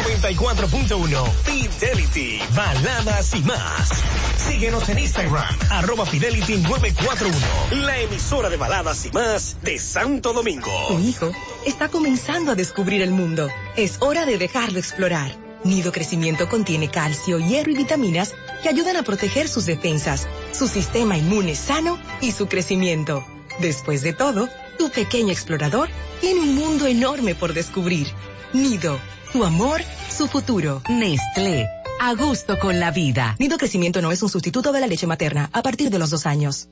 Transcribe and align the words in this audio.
94.1 0.00 1.32
Fidelity, 1.44 2.40
baladas 2.54 3.34
y 3.34 3.42
más. 3.42 3.90
Síguenos 4.36 4.88
en 4.88 4.98
Instagram, 4.98 5.44
arroba 5.70 6.06
Fidelity 6.06 6.56
941, 6.56 7.84
la 7.84 7.98
emisora 8.00 8.48
de 8.48 8.56
baladas 8.56 9.04
y 9.04 9.10
más 9.10 9.58
de 9.62 9.78
Santo 9.78 10.32
Domingo. 10.32 10.70
Tu 10.88 10.98
hijo 11.00 11.32
está 11.66 11.88
comenzando 11.88 12.52
a 12.52 12.54
descubrir 12.54 13.02
el 13.02 13.10
mundo. 13.10 13.50
Es 13.76 13.98
hora 14.00 14.24
de 14.24 14.38
dejarlo 14.38 14.78
explorar. 14.78 15.36
Nido 15.64 15.92
Crecimiento 15.92 16.48
contiene 16.48 16.90
calcio, 16.90 17.38
hierro 17.38 17.70
y 17.70 17.76
vitaminas 17.76 18.34
que 18.62 18.70
ayudan 18.70 18.96
a 18.96 19.02
proteger 19.02 19.48
sus 19.48 19.66
defensas, 19.66 20.26
su 20.52 20.66
sistema 20.66 21.18
inmune 21.18 21.54
sano 21.54 21.98
y 22.22 22.32
su 22.32 22.48
crecimiento. 22.48 23.22
Después 23.58 24.00
de 24.00 24.14
todo, 24.14 24.48
tu 24.78 24.90
pequeño 24.90 25.30
explorador 25.30 25.90
tiene 26.22 26.40
un 26.40 26.54
mundo 26.54 26.86
enorme 26.86 27.34
por 27.34 27.52
descubrir. 27.52 28.06
Nido, 28.54 28.98
tu 29.32 29.44
amor, 29.44 29.80
su 30.08 30.26
futuro. 30.26 30.82
Nestlé. 30.88 31.68
A 32.00 32.14
gusto 32.14 32.58
con 32.58 32.80
la 32.80 32.90
vida. 32.90 33.36
Nido 33.38 33.58
Crecimiento 33.58 34.00
no 34.00 34.10
es 34.10 34.22
un 34.22 34.28
sustituto 34.28 34.72
de 34.72 34.80
la 34.80 34.86
leche 34.86 35.06
materna 35.06 35.50
a 35.52 35.62
partir 35.62 35.90
de 35.90 35.98
los 35.98 36.10
dos 36.10 36.26
años. 36.26 36.68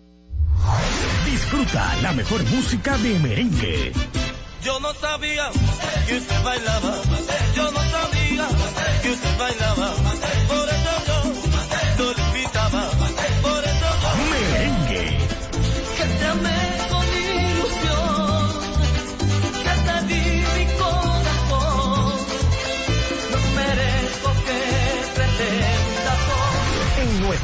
Disfruta 1.27 1.97
la 2.03 2.13
mejor 2.13 2.43
música 2.45 2.97
de 2.99 3.19
merengue. 3.19 3.93
Yo 4.63 4.81
no 4.81 4.93
sabía 4.95 5.51
que 6.07 6.17
usted 6.17 6.43
bailaba. 6.43 6.95
Yo 7.55 7.71
no 7.71 7.81
sabía 7.81 8.49
que 9.03 9.11
usted 9.13 9.39
bailaba. 9.39 10.08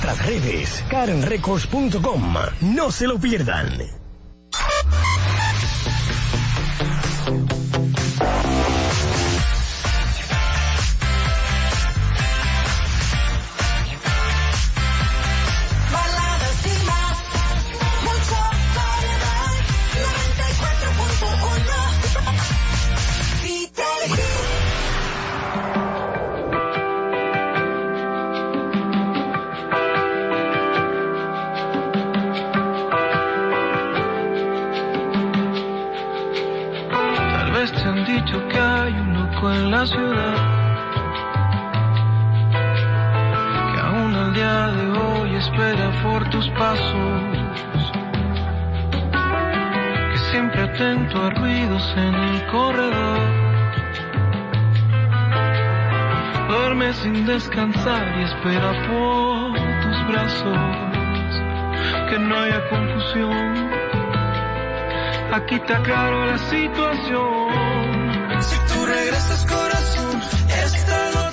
Nuestras 0.05 0.27
redes, 0.27 0.85
karenrecords.com. 0.91 2.35
No 2.61 2.91
se 2.91 3.07
lo 3.07 3.19
pierdan. 3.19 4.04
A 51.13 51.31
ruidos 51.31 51.95
en 51.97 52.15
el 52.15 52.47
corredor. 52.47 53.21
Duerme 56.49 56.93
sin 56.95 57.27
descansar 57.27 58.19
y 58.19 58.23
espera 58.23 58.73
por 58.89 59.53
tus 59.83 60.09
brazos. 60.09 60.59
Que 62.09 62.19
no 62.19 62.37
haya 62.39 62.69
confusión. 62.69 63.71
Aquí 65.33 65.59
te 65.61 65.75
aclaro 65.75 66.27
la 66.27 66.39
situación. 66.39 67.49
Si 68.41 68.57
tú 68.73 68.87
regresas 68.87 69.47
corazón, 69.47 70.23
esta 70.49 71.11
no 71.15 71.24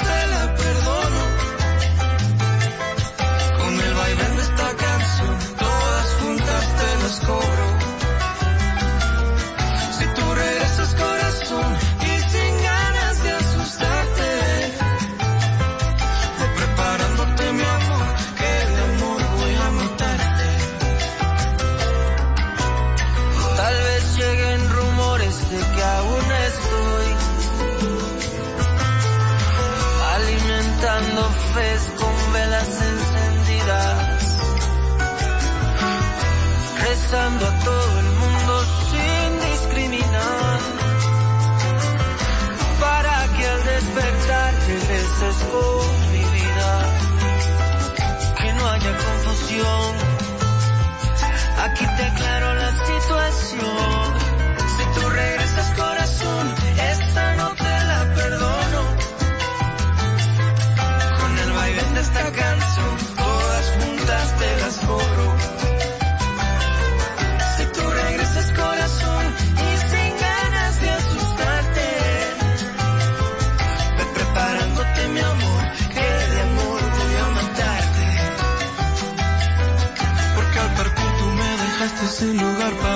dejaste 82.22 82.26
sin 82.26 82.38
lugar 82.38 82.74
para 82.76 82.91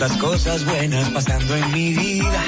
tantas 0.00 0.16
cosas 0.16 0.64
buenas 0.64 1.10
pasando 1.10 1.54
en 1.56 1.72
mi 1.72 1.92
vida. 1.92 2.42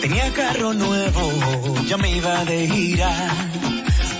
Tenía 0.00 0.32
carro 0.32 0.74
nuevo, 0.74 1.74
ya 1.86 1.96
me 1.96 2.10
iba 2.10 2.44
de 2.44 2.66
gira. 2.66 3.10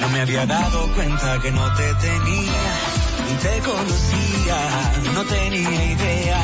No 0.00 0.08
me 0.10 0.20
había 0.20 0.46
dado 0.46 0.86
cuenta 0.94 1.40
que 1.40 1.50
no 1.50 1.74
te 1.74 1.94
tenía, 1.94 2.62
ni 3.26 3.34
te 3.42 3.58
conocía, 3.68 4.58
no 5.12 5.24
tenía 5.24 5.84
idea 5.86 6.40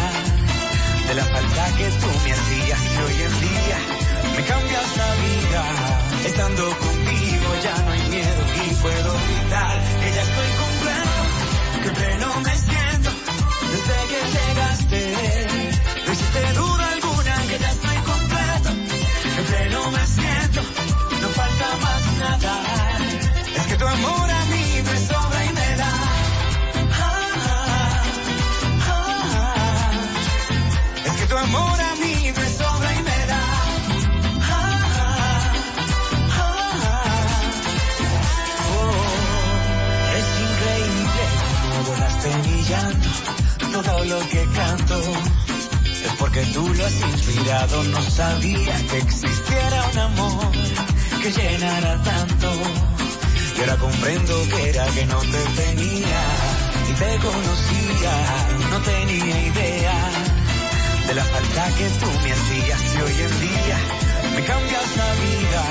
de 1.07 1.15
la 1.15 1.25
falta 1.25 1.77
que 1.77 1.89
tú 2.01 2.09
me 2.25 2.33
hacías 2.33 2.81
y 2.83 2.97
hoy 2.99 3.23
en 3.23 3.41
día 3.41 3.79
me 4.37 4.45
cambias 4.45 4.97
la 4.97 5.15
vida. 5.15 5.65
Estando 6.27 6.65
contigo 6.65 7.49
ya 7.63 7.85
no 7.85 7.93
hay 7.93 8.09
miedo 8.11 8.43
y 8.67 8.75
puedo 8.83 9.13
gritar 9.29 9.81
que 10.01 10.15
ya 10.15 10.23
estoy 10.23 10.51
completo, 10.65 11.83
que 11.85 11.91
pleno 11.91 12.41
me 12.41 12.57
siento 12.57 13.11
desde 13.71 13.97
que 14.09 14.21
llegas 14.33 14.84
Tu 23.94 24.00
amor 24.00 24.29
a 24.29 24.44
mí 24.46 24.82
me 24.82 24.99
sobra 24.99 25.44
y 25.44 25.52
me 25.52 25.76
da, 25.76 25.93
es 31.05 31.12
que 31.12 31.26
tu 31.26 31.37
amor 31.37 31.81
a 31.81 31.94
mí 31.94 32.32
me 32.37 32.49
sobra 32.49 32.93
y 32.93 33.02
me 33.05 33.26
da, 33.31 33.43
oh 38.75 39.05
es 40.19 40.29
increíble 40.49 41.25
brillando, 42.43 43.08
todo 43.81 44.05
lo 44.06 44.19
que 44.29 44.44
canto 44.56 44.99
es 46.05 46.12
porque 46.19 46.43
tú 46.46 46.69
lo 46.75 46.85
has 46.85 47.00
inspirado, 47.00 47.85
no 47.85 48.02
sabía 48.02 48.76
que 48.91 48.99
existiera 48.99 49.88
un 49.93 49.99
amor 49.99 50.50
que 51.23 51.31
llenara 51.31 52.02
tanto. 52.02 52.94
Y 53.56 53.61
ahora 53.61 53.77
comprendo 53.77 54.49
que 54.49 54.69
era 54.71 54.87
que 54.87 55.06
no 55.06 55.21
te 55.21 55.43
tenía 55.62 56.23
y 56.89 56.93
te 56.93 57.19
conocía, 57.19 58.12
no 58.71 58.81
tenía 58.81 59.47
idea 59.47 60.11
de 61.06 61.15
la 61.15 61.25
falta 61.25 61.69
que 61.77 61.89
tú 62.01 62.06
me 62.23 62.33
hacías 62.33 62.95
y 62.95 63.01
hoy 63.01 63.21
en 63.21 63.41
día 63.41 63.79
me 64.35 64.45
cambias 64.45 64.97
la 64.97 65.15
vida. 65.15 65.62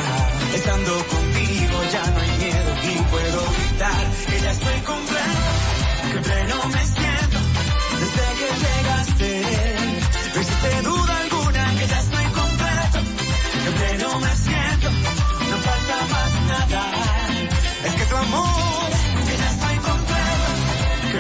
Estando 0.56 1.08
contigo 1.08 1.84
ya 1.92 2.06
no 2.12 2.20
hay 2.22 2.32
miedo 2.38 2.72
y 2.84 3.02
puedo 3.12 3.44
gritar 3.52 4.12
que 4.30 4.40
ya 4.40 4.52
estoy 4.52 4.80
completo, 4.82 5.42
que 6.12 6.20
pleno 6.20 6.56
me 6.68 6.86
siento 6.86 7.40
desde 8.00 8.26
que 8.40 8.50
llegaste. 8.64 9.64
Hiciste 10.40 10.82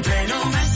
pay 0.03 0.25
no 0.27 0.45
mess. 0.45 0.73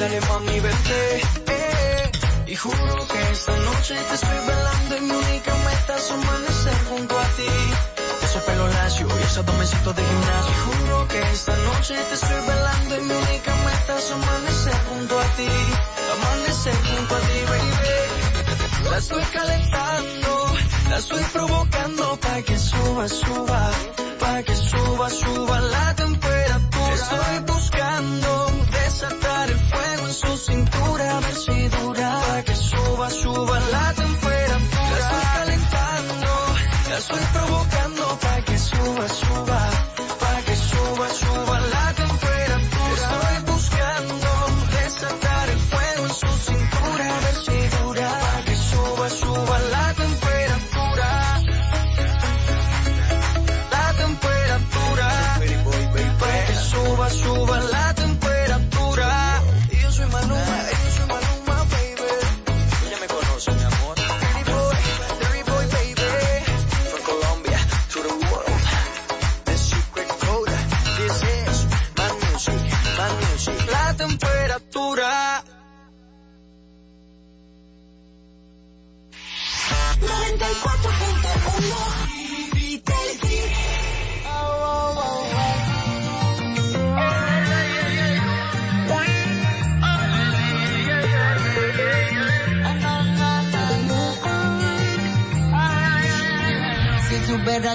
Dale 0.00 0.20
mami, 0.20 0.60
vente. 0.60 1.20
Eh. 1.46 2.10
Y 2.46 2.56
juro 2.56 3.06
que 3.06 3.20
esta 3.32 3.56
noche 3.56 3.94
te 4.08 4.14
estoy 4.14 4.38
velando 4.46 4.96
y 4.96 5.00
mi 5.02 5.14
única 5.14 5.54
meta 5.68 5.96
es 5.96 6.10
amanecer 6.10 6.78
junto 6.88 7.18
a 7.18 7.26
ti. 7.36 7.52
Ese 8.24 8.38
pelo 8.40 8.66
lacio 8.68 9.06
y 9.06 9.22
esos 9.22 9.44
dos 9.44 9.56
mesitos 9.56 9.94
de 9.96 10.02
gimnasio. 10.02 10.52
Y 10.52 10.60
juro 10.66 11.08
que 11.08 11.20
esta 11.20 11.56
noche 11.68 11.94
te 12.08 12.14
estoy 12.14 12.40
velando 12.48 12.96
y 12.96 13.00
mi 13.02 13.14
única 13.14 13.54
meta 13.68 13.98
es 13.98 14.10
amanecer 14.10 14.78
junto 14.88 15.20
a 15.20 15.26
ti. 15.36 15.52
Amanecer 16.16 16.76
junto 16.88 17.16
a 17.16 17.20
ti, 17.20 17.38
baby. 17.50 18.90
La 18.90 18.98
estoy 18.98 19.24
calentando, 19.24 20.54
la 20.88 20.96
estoy 20.96 21.24
provocando 21.32 22.20
para 22.20 22.42
que 22.42 22.58
suba, 22.58 23.08
suba, 23.08 23.70
para 24.18 24.42
que 24.42 24.54
suba, 24.56 25.10
suba 25.10 25.60
la 25.60 25.94
temperatura. 25.94 26.79
Estoy 27.00 27.38
buscando 27.46 28.46
desatar 28.70 29.50
el 29.50 29.58
fuego 29.58 30.06
en 30.06 30.12
su 30.12 30.36
cintura, 30.36 31.16
a 31.16 31.20
ver 31.20 31.34
si 31.34 31.68
dura, 31.68 32.20
para 32.26 32.42
que 32.44 32.54
suba, 32.54 33.10
suba 33.10 33.60
la 33.72 33.94
temperatura. 33.94 34.90
La 34.90 34.98
estoy 34.98 35.24
calentando, 35.34 36.30
la 36.90 36.98
estoy 36.98 37.24
provocando 37.32 38.18
para 38.20 38.42
que 38.42 38.58
suba, 38.58 39.08
suba, 39.08 39.70
para 40.20 40.42
que 40.42 40.56
suba, 40.56 41.08
suba 41.08 41.60
la 41.60 41.94
temperatura. 41.94 43.00
Estoy 43.00 43.52
buscando 43.54 44.28
desatar 44.78 45.48
el 45.48 45.58
fuego 45.58 46.04
en 46.04 46.14
su 46.14 46.28
cintura, 46.48 47.16
a 47.16 47.20
ver 47.20 47.36
si 47.46 47.76
dura, 47.78 48.08
para 48.20 48.44
que 48.44 48.56
suba, 48.56 49.08
suba 49.08 49.49
que 57.10 57.16
suba, 57.16 57.60
suba 57.60 57.89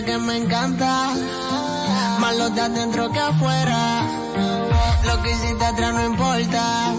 Que 0.04 0.18
me 0.18 0.36
encanta, 0.36 1.10
más 2.20 2.36
lo 2.36 2.50
de 2.50 2.62
adentro 2.62 3.10
que 3.14 3.20
afuera. 3.20 4.02
Lo 5.06 5.24
que 5.24 5.32
hiciste 5.32 5.66
atrás 5.66 5.94
no 5.94 6.06
importa. 6.06 6.94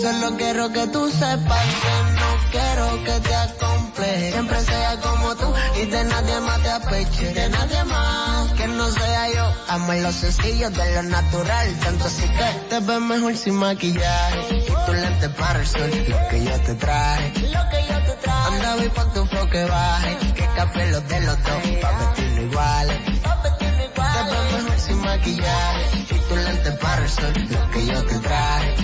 Solo 0.00 0.36
quiero 0.36 0.72
que 0.72 0.86
tú 0.86 1.10
sepas 1.10 1.64
que 1.82 1.96
no 2.14 2.50
quiero 2.52 3.04
que 3.04 3.20
te 3.28 3.34
acomplejes. 3.34 4.32
Siempre 4.32 4.60
sea 4.60 5.00
como 5.00 5.34
tú 5.34 5.52
y 5.82 5.86
de 5.86 6.04
nadie 6.04 6.40
más 6.40 6.62
te 6.62 6.70
apeche. 6.70 7.34
De 7.34 7.48
nadie 7.48 7.84
más 7.84 8.52
que 8.52 8.68
no 8.68 8.88
sea 8.92 9.28
yo. 9.34 9.52
Amo 9.68 9.92
lo 9.94 10.12
sencillo 10.12 10.70
de 10.70 10.94
lo 10.94 11.02
natural. 11.02 11.74
Tanto 11.82 12.04
así 12.04 12.22
que 12.22 12.68
te 12.70 12.80
ves 12.80 13.00
mejor 13.00 13.36
sin 13.36 13.54
maquillaje. 13.56 14.58
Y 14.58 14.86
tu 14.86 14.92
lente 14.92 15.28
para 15.30 15.58
el 15.58 15.66
sol, 15.66 15.90
lo 16.08 16.28
que 16.28 16.44
yo 16.44 16.60
te 16.60 16.74
traje. 16.76 17.32
Lo 17.40 17.68
que 17.68 17.84
yo 17.90 17.98
te 18.06 18.16
traje. 18.22 18.54
Anda, 18.54 18.76
vi 18.76 18.88
pa' 18.90 19.12
tu 19.12 19.26
flow 19.26 19.50
que 19.50 19.64
baje. 19.64 20.35
Café 20.56 20.90
los 20.90 21.06
de 21.06 21.20
los 21.20 21.42
dos. 21.42 21.62
Pa' 21.82 21.92
vestirnos 21.98 22.38
iguales. 22.38 22.98
Te 23.04 24.22
ves 24.30 24.52
mejor 24.52 24.78
sin 24.78 25.00
maquillaje. 25.02 25.98
Y 26.14 26.18
tu 26.18 26.36
lente 26.36 26.70
para 26.72 27.02
el 27.02 27.10
sol, 27.10 27.32
lo 27.50 27.70
que 27.70 27.86
yo 27.86 28.04
te 28.06 28.18
traje. 28.20 28.74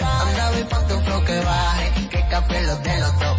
Anda, 0.00 0.50
vi 0.52 0.64
pa' 0.64 0.86
tu 0.86 0.98
flow 1.00 1.24
que 1.24 1.40
baje. 1.40 2.08
Que 2.08 2.28
café 2.28 2.62
los 2.62 2.82
de 2.82 3.00
los 3.00 3.18
dos. 3.20 3.37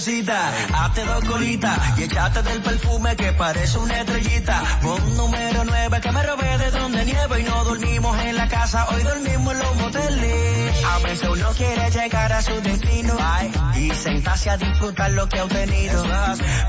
Hazte 0.00 1.04
dos 1.04 1.24
colitas 1.26 1.98
y 1.98 2.04
echate 2.04 2.42
del 2.42 2.62
perfume 2.62 3.16
que 3.16 3.32
parece 3.32 3.76
una 3.76 4.00
estrellita. 4.00 4.62
Pon 4.80 5.16
número 5.16 5.62
9 5.64 6.00
que 6.00 6.10
me 6.10 6.22
robé 6.22 6.56
de 6.56 6.70
donde 6.70 7.04
nieve 7.04 7.40
y 7.40 7.42
no 7.42 7.64
dormimos 7.64 8.18
en 8.20 8.36
la 8.36 8.48
casa, 8.48 8.86
hoy 8.88 9.02
dormimos 9.02 9.52
en 9.52 9.58
los 9.58 9.76
moteles. 9.76 10.84
A 10.84 10.98
veces 11.00 11.28
uno 11.28 11.50
quiere 11.50 11.90
llegar 11.90 12.32
a 12.32 12.40
su 12.40 12.62
destino 12.62 13.14
ay, 13.20 13.52
y 13.76 13.90
sentarse 13.90 14.48
a 14.48 14.56
disfrutar 14.56 15.10
lo 15.10 15.28
que 15.28 15.38
ha 15.38 15.44
obtenido. 15.44 16.02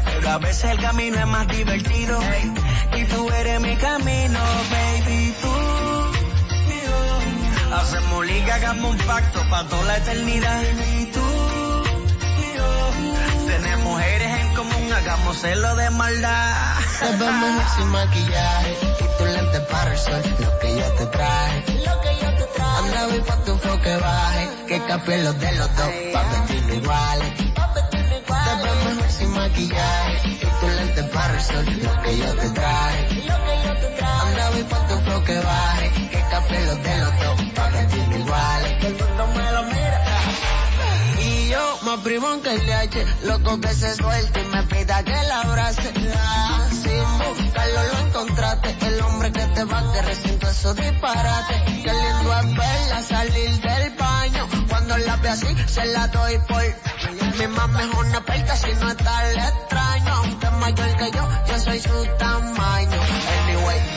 Pero 0.06 0.30
a 0.30 0.38
veces 0.40 0.66
el 0.66 0.82
camino 0.82 1.18
es 1.18 1.28
más 1.28 1.48
divertido 1.48 2.20
y 2.98 3.06
tú 3.06 3.30
eres 3.30 3.62
mi 3.62 3.78
camino, 3.78 4.40
baby, 4.72 5.34
tú. 5.42 5.52
Hacemos 7.74 8.26
liga, 8.26 8.56
hagamos 8.56 8.92
un 8.92 8.98
pacto 8.98 9.40
para 9.50 9.70
toda 9.70 9.84
la 9.86 9.98
eternidad. 9.98 10.64
Y 11.00 11.06
tú 11.06 11.41
yo 12.62 13.48
tenemos 13.48 13.84
mujeres 13.91 14.39
en 14.41 14.56
común, 14.56 14.94
hagamos 14.94 15.38
celo 15.38 15.75
de 15.75 15.89
maldad. 15.89 16.77
Te 17.00 17.06
ves 17.06 17.20
mejor 17.20 17.70
sin 17.75 17.88
maquillaje 17.88 18.77
y 19.00 19.18
tu 19.18 19.25
lente 19.25 19.60
para 19.62 19.91
el 19.91 19.98
sol, 19.98 20.22
lo 20.39 20.60
que 20.60 20.77
yo 20.77 20.94
te 20.94 21.06
traje. 21.08 21.74
Lo 21.86 22.01
que 22.01 22.12
yo 22.22 22.36
te 22.36 22.46
traje. 22.56 22.77
Anda, 22.77 23.25
pa' 23.25 23.38
tu 23.44 23.60
que 23.82 23.96
baje, 23.98 24.50
que 24.68 24.86
café 24.86 25.24
los 25.24 25.39
de 25.39 25.51
los 25.53 25.75
dos, 25.75 25.89
pa' 26.13 26.24
vestirnos 26.32 26.77
iguales. 26.77 27.34
Te 27.38 28.53
ves 28.63 28.86
mejor 28.86 29.10
sin 29.10 29.32
maquillaje 29.32 30.30
y 30.30 30.60
tu 30.60 30.68
lente 30.68 31.03
para 31.03 31.34
el 31.34 31.41
sol, 31.41 31.65
lo 31.65 32.01
que 32.01 32.18
yo 32.18 32.36
te 32.36 32.50
traje. 32.50 33.15
Lo 33.15 33.38
que 33.46 33.56
yo 33.65 33.74
te 33.82 33.88
traje. 33.98 34.27
Anda, 34.27 34.50
vi 34.51 34.63
pa' 34.63 34.88
tu 34.88 34.96
flow 35.00 35.24
que 35.24 35.39
baje, 35.39 35.91
que 36.12 36.22
café 36.30 36.65
los 36.65 36.84
de 36.84 36.98
los 37.00 37.20
dos, 37.20 37.41
pa' 37.56 37.68
vestirnos 37.70 38.20
iguales. 38.20 38.71
Más 41.92 42.00
primo 42.06 42.42
que 42.42 42.54
el 42.54 42.66
DH, 42.66 43.26
loco 43.26 43.60
que 43.60 43.74
se 43.74 43.94
suelte 43.96 44.42
y 44.42 44.46
me 44.46 44.64
pida 44.64 45.04
que 45.04 45.12
la 45.12 45.42
abrace. 45.42 45.94
Ah, 46.16 46.70
sin 46.70 47.18
buscarlo 47.18 47.84
lo 47.84 48.08
encontraste, 48.08 48.78
el 48.88 49.02
hombre 49.02 49.32
que 49.32 49.46
te 49.48 49.64
va 49.66 49.92
que 49.92 50.02
recinto 50.02 50.48
esos 50.48 50.76
disparates. 50.76 51.62
Qué 51.66 51.92
lindo 51.92 52.40
es 52.40 52.56
verla 52.56 53.02
salir 53.02 53.62
del 53.62 53.96
baño, 53.98 54.48
cuando 54.70 54.98
la 55.00 55.16
ve 55.18 55.30
así 55.30 55.48
se 55.68 55.86
la 55.88 56.08
doy 56.08 56.38
por. 56.48 56.64
Mi 57.38 57.48
mamá 57.48 57.82
es 57.82 57.94
una 57.98 58.24
perca 58.24 58.56
si 58.56 58.74
no 58.74 58.90
está 58.90 59.32
el 59.32 59.38
extraño, 59.40 60.14
aunque 60.14 60.46
es 60.46 60.54
mayor 60.54 60.98
que 60.98 61.12
yo, 61.12 61.30
yo 61.48 61.60
soy 61.60 61.80
su 61.80 62.06
tamaño. 62.18 63.21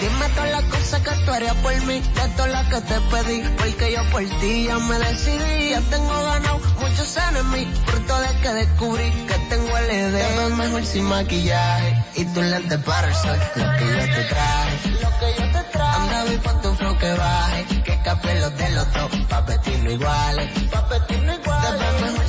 Dime 0.04 0.28
todas 0.34 0.50
las 0.50 0.64
cosas 0.64 1.00
que 1.00 1.24
tú 1.24 1.32
haría 1.32 1.54
por 1.54 1.74
mí, 1.86 1.98
de 1.98 2.28
todas 2.36 2.50
las 2.50 2.66
que 2.68 2.80
te 2.82 3.00
pedí, 3.00 3.42
porque 3.56 3.92
yo 3.92 4.10
por 4.10 4.22
ti 4.38 4.64
ya 4.64 4.78
me 4.78 4.98
decidí, 4.98 5.70
ya 5.70 5.80
tengo 5.80 6.24
ganado 6.24 6.58
muchos 6.78 7.16
enemigos, 7.16 7.78
por 7.86 7.98
todo 8.00 8.22
el 8.22 8.40
que 8.42 8.48
descubrí 8.52 9.10
que 9.26 9.34
tengo 9.48 9.78
el 9.78 9.90
ED. 9.90 10.36
Te 10.36 10.54
mejor 10.56 10.84
sin 10.84 11.04
maquillaje, 11.04 12.04
y 12.16 12.24
tu 12.26 12.42
lente 12.42 12.76
para 12.80 13.08
el 13.08 13.14
sol, 13.14 13.38
lo 13.56 13.76
que 13.78 13.86
yo 13.86 14.14
te 14.14 14.24
traje, 14.24 14.90
lo 14.90 15.10
que 15.18 15.34
yo 15.38 15.52
te 15.52 15.64
traje. 15.72 16.00
Anda, 16.02 16.24
vi 16.24 16.36
con 16.36 16.60
tu 16.60 16.74
flow 16.74 16.98
que 16.98 17.12
baje, 17.14 17.82
que 17.84 18.02
café 18.02 18.40
los 18.40 18.56
de 18.58 18.68
los 18.72 18.92
dos, 18.92 19.10
pa' 19.30 19.40
vestirnos 19.40 19.92
iguales, 19.94 20.50
pa' 20.70 20.82
vestirnos 20.82 21.23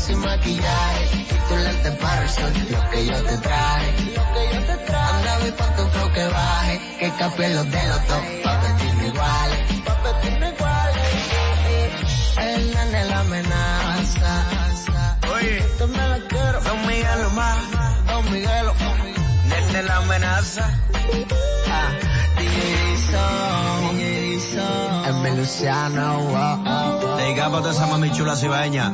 sin 0.06 0.20
maquillaje, 0.20 1.06
y 1.16 1.24
tu 1.50 1.56
lente 1.56 1.92
para 1.94 2.22
el 2.22 2.30
sol, 2.30 2.52
lo 2.70 2.90
que 2.92 3.06
yo 3.08 3.24
te 3.24 3.38
traje, 3.38 3.92
lo 4.16 4.24
que 4.34 4.44
yo 4.54 4.60
te 4.70 4.76
traje. 4.86 5.18
Anda, 5.18 5.38
vi 5.44 5.52
con 5.52 5.76
tu 5.76 5.84
flow 5.92 6.12
que 6.14 6.26
baje, 6.28 6.80
que 7.00 7.10
café 7.18 7.50
los 7.56 7.72
de 7.72 7.88
los 7.88 8.08
dos, 8.08 8.22
pa' 8.44 8.58
vestirnos 8.62 9.06
iguales, 9.08 9.60
pa' 9.86 9.98
vestirnos 10.04 10.54
iguales. 10.54 11.06
El 12.38 12.74
nene 12.76 13.06
la 13.06 13.20
amenaza. 13.22 14.34
Oye, 15.34 15.62
Tú 15.80 15.88
me 15.88 15.98
la 15.98 16.20
quiero. 16.28 16.62
Don 16.62 16.86
Miguelo 16.88 17.30
más, 17.32 17.58
Don 18.08 18.26
Miguelo. 18.32 18.74
desde 19.50 19.84
la 19.84 19.96
amenaza. 19.98 20.70
Ah, 21.68 21.90
DJ 22.38 22.92
Dizon. 22.92 23.96
El 25.08 25.16
Meluciano, 25.22 26.20
wow, 26.20 26.58
wow, 26.64 27.00
wow. 27.02 27.18
Dedica 27.18 27.46
para 27.50 27.62
toda 27.62 27.72
esa 27.72 27.88
mami 27.88 28.12
chula 28.12 28.36
cibaeña. 28.36 28.92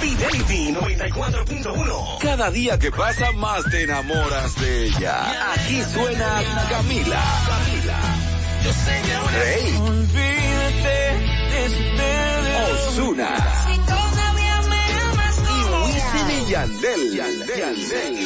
Fidelity 0.00 0.74
94.1. 0.74 2.18
Cada 2.20 2.50
día 2.50 2.78
que 2.78 2.90
pasa 2.90 3.32
más 3.32 3.64
te 3.70 3.84
enamoras 3.84 4.54
de 4.60 4.86
ella. 4.86 5.52
Aquí 5.54 5.82
suena 5.82 6.42
Camila. 6.68 7.22
Camila. 7.48 8.24
Rey. 9.32 9.76
Olvídate 9.76 10.98
de 11.50 11.68
bebé. 11.68 12.72
Osuna. 12.88 13.30
Wisin 16.14 16.30
y 16.30 16.50
Yandel. 16.50 17.12
Yandel. 17.14 18.16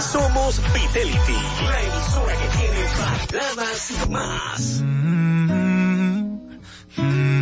Somos 0.00 0.60
Fidelity, 0.60 1.38
la 1.68 1.82
emisora 1.82 2.34
que 2.36 2.48
tiene 2.56 2.82
baladas 2.98 3.90
y 3.90 4.08
más. 4.10 4.82
No 6.96 7.35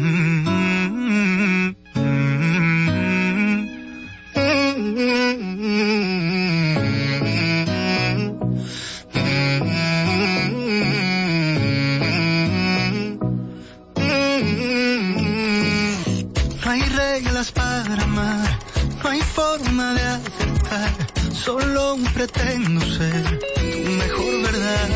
solo 21.44 21.98
pretendo 22.14 22.80
ser 22.80 23.38
tu 23.38 23.90
mejor 23.90 24.42
verdad. 24.42 24.88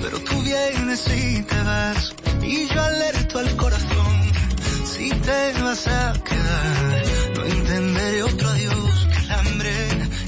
Pero 0.00 0.20
tú 0.20 0.40
vienes 0.42 1.04
y 1.08 1.42
te 1.42 1.60
vas, 1.62 2.14
y 2.42 2.68
yo 2.68 2.80
alerto 2.80 3.40
al 3.40 3.56
corazón, 3.56 4.32
si 4.84 5.10
te 5.10 5.52
vas 5.60 5.86
a 5.88 6.12
quedar, 6.22 7.02
no 7.36 7.44
entenderé 7.46 8.22
otro 8.22 8.48
adiós 8.48 9.08
que 9.10 9.18
el 9.24 9.32
hambre 9.32 9.74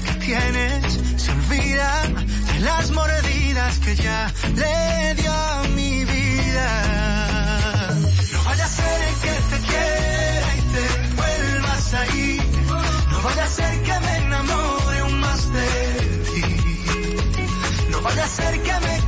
que 0.05 0.13
tienes 0.25 0.99
se 1.15 1.31
olvida 1.31 2.01
de 2.53 2.59
las 2.59 2.91
mordidas 2.91 3.79
que 3.79 3.95
ya 3.95 4.33
le 4.55 5.15
dio 5.21 5.66
No 18.39 19.06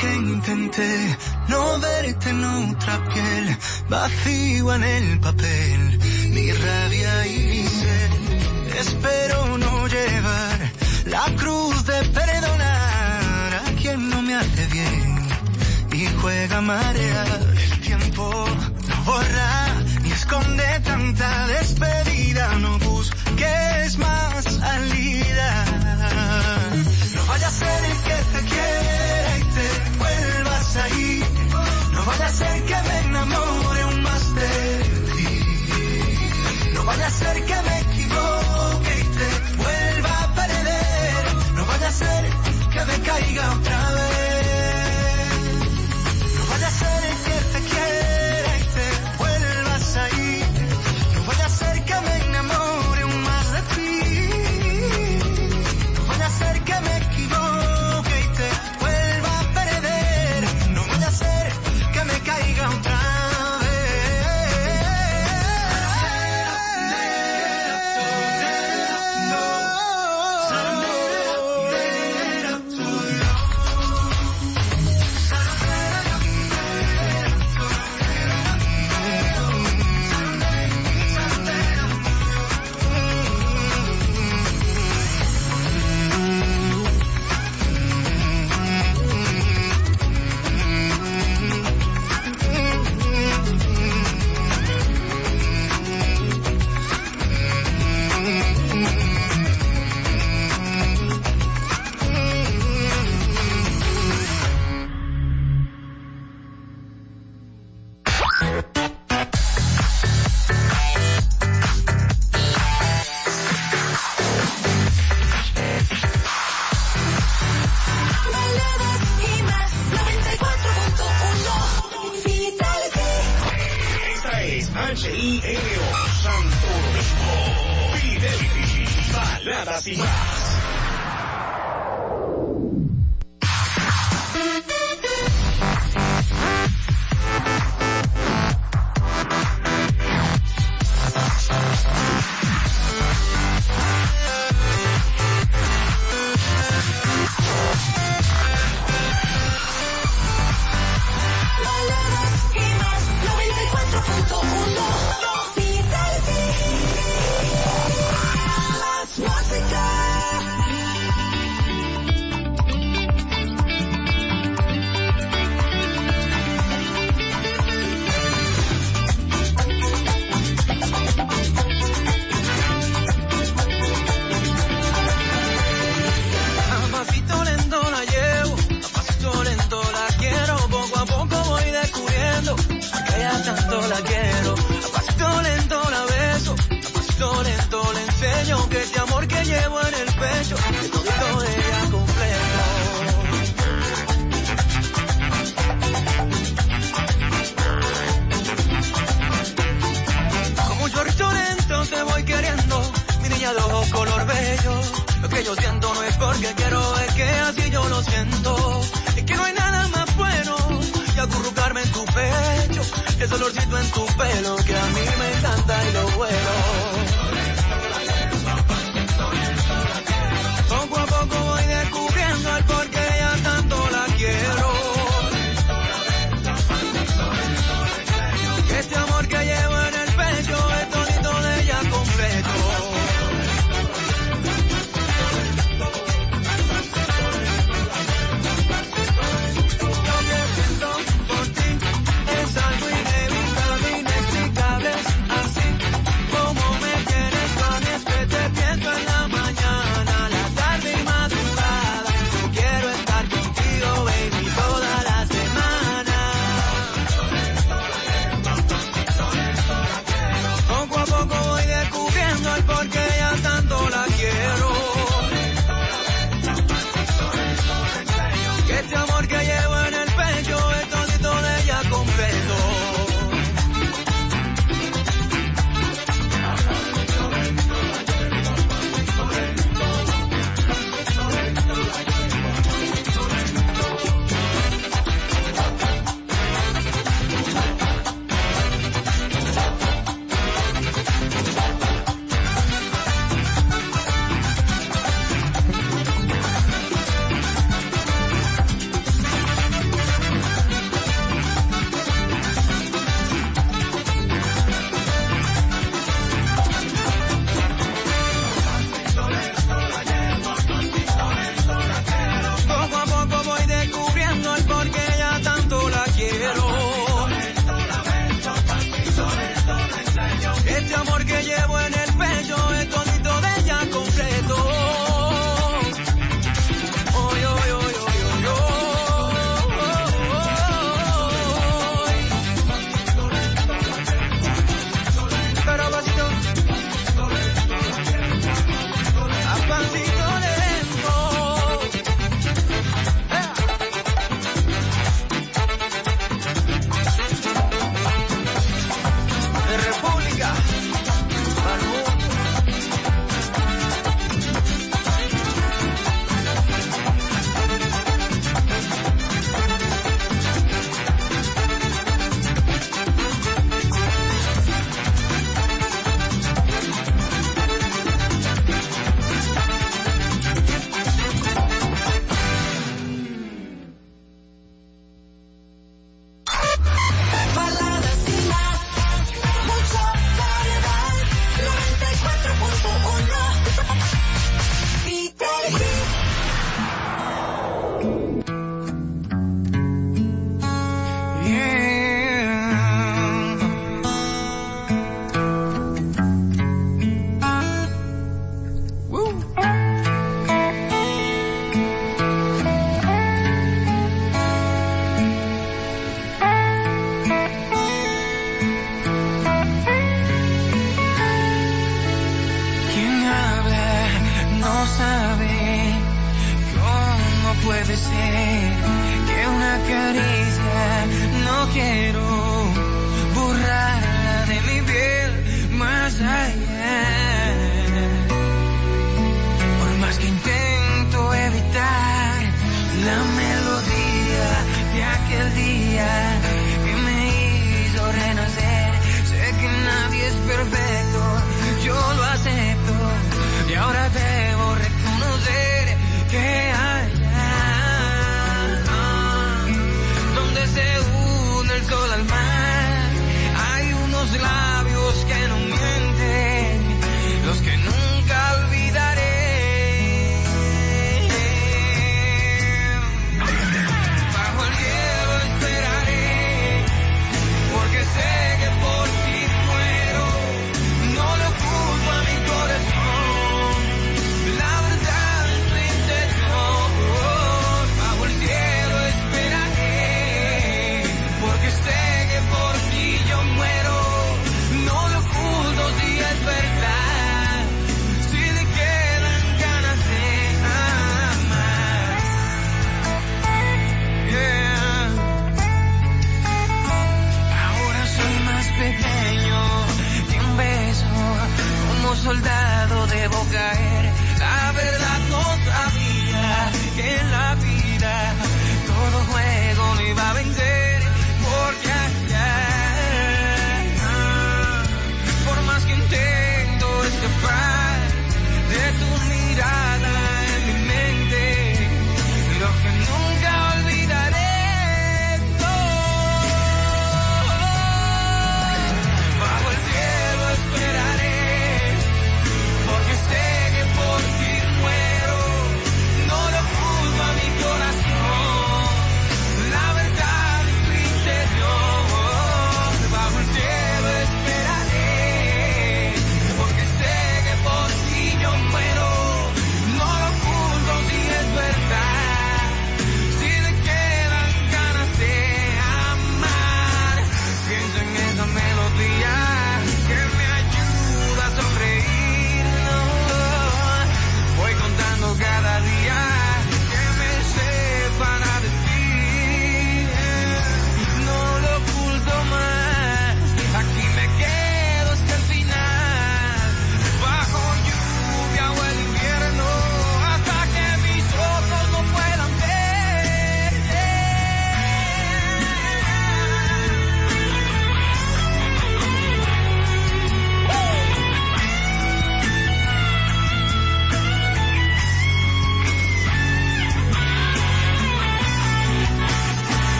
que 0.00 0.14
intenté 0.14 1.16
no 1.48 1.78
verte 1.78 2.30
en 2.30 2.42
otra 2.44 3.04
piel, 3.12 3.56
vacío 3.88 4.74
en 4.74 4.82
el 4.82 5.20
papel, 5.20 5.98
mi 6.30 6.52
rabia 6.52 7.26
y 7.26 7.66
sed. 7.66 8.10
Espero 8.78 9.58
no 9.58 9.86
llevar 9.88 10.58
la 11.04 11.24
cruz 11.36 11.84
de 11.84 12.02
perdonar 12.18 13.54
a 13.66 13.70
quien 13.80 14.08
no 14.08 14.22
me 14.22 14.34
hace 14.36 14.66
bien 14.68 15.18
y 15.92 16.06
juega 16.20 16.58
a 16.58 16.62
marear. 16.62 17.40
El 17.64 17.80
tiempo 17.80 18.46
no 18.88 19.04
borra 19.04 19.66
ni 20.02 20.12
esconde 20.12 20.80
tanta 20.82 21.46
despedida, 21.48 22.54
no 22.54 22.78
busques 22.78 23.98
más 23.98 24.44
salida. 24.44 25.64
No 27.14 27.26
vaya 27.26 27.48
a 27.48 27.50
ser 27.50 27.84
el 27.84 27.96
que 28.06 28.16
te 28.32 28.44
quiera 28.48 28.99
ser 32.32 32.64
que 32.64 32.74
me 32.74 32.98
enamore 32.98 33.80
aún 33.82 34.02
más 34.02 34.34
de 34.34 34.48
ti. 35.14 36.70
No 36.74 36.84
vaya 36.84 37.06
a 37.06 37.10
ser 37.10 37.44
que 37.44 37.54
me 37.66 37.80
equivoque 37.80 38.92
y 39.00 39.04
te 39.16 39.28
vuelva 39.56 40.22
a 40.24 40.34
perder. 40.34 41.54
No 41.54 41.66
vaya 41.66 41.88
a 41.88 41.92
ser 41.92 42.30
que 42.72 42.84
me 42.84 43.00
caiga 43.02 43.52
otra 43.52 43.90
vez. 43.92 44.09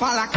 fa 0.00 0.14
la 0.14 0.29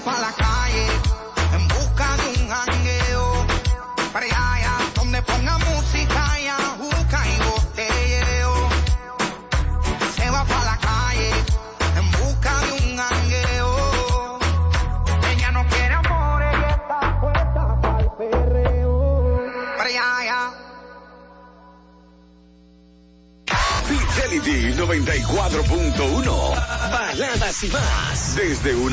para 0.00 0.20
la 0.20 0.32
calle. 0.32 0.45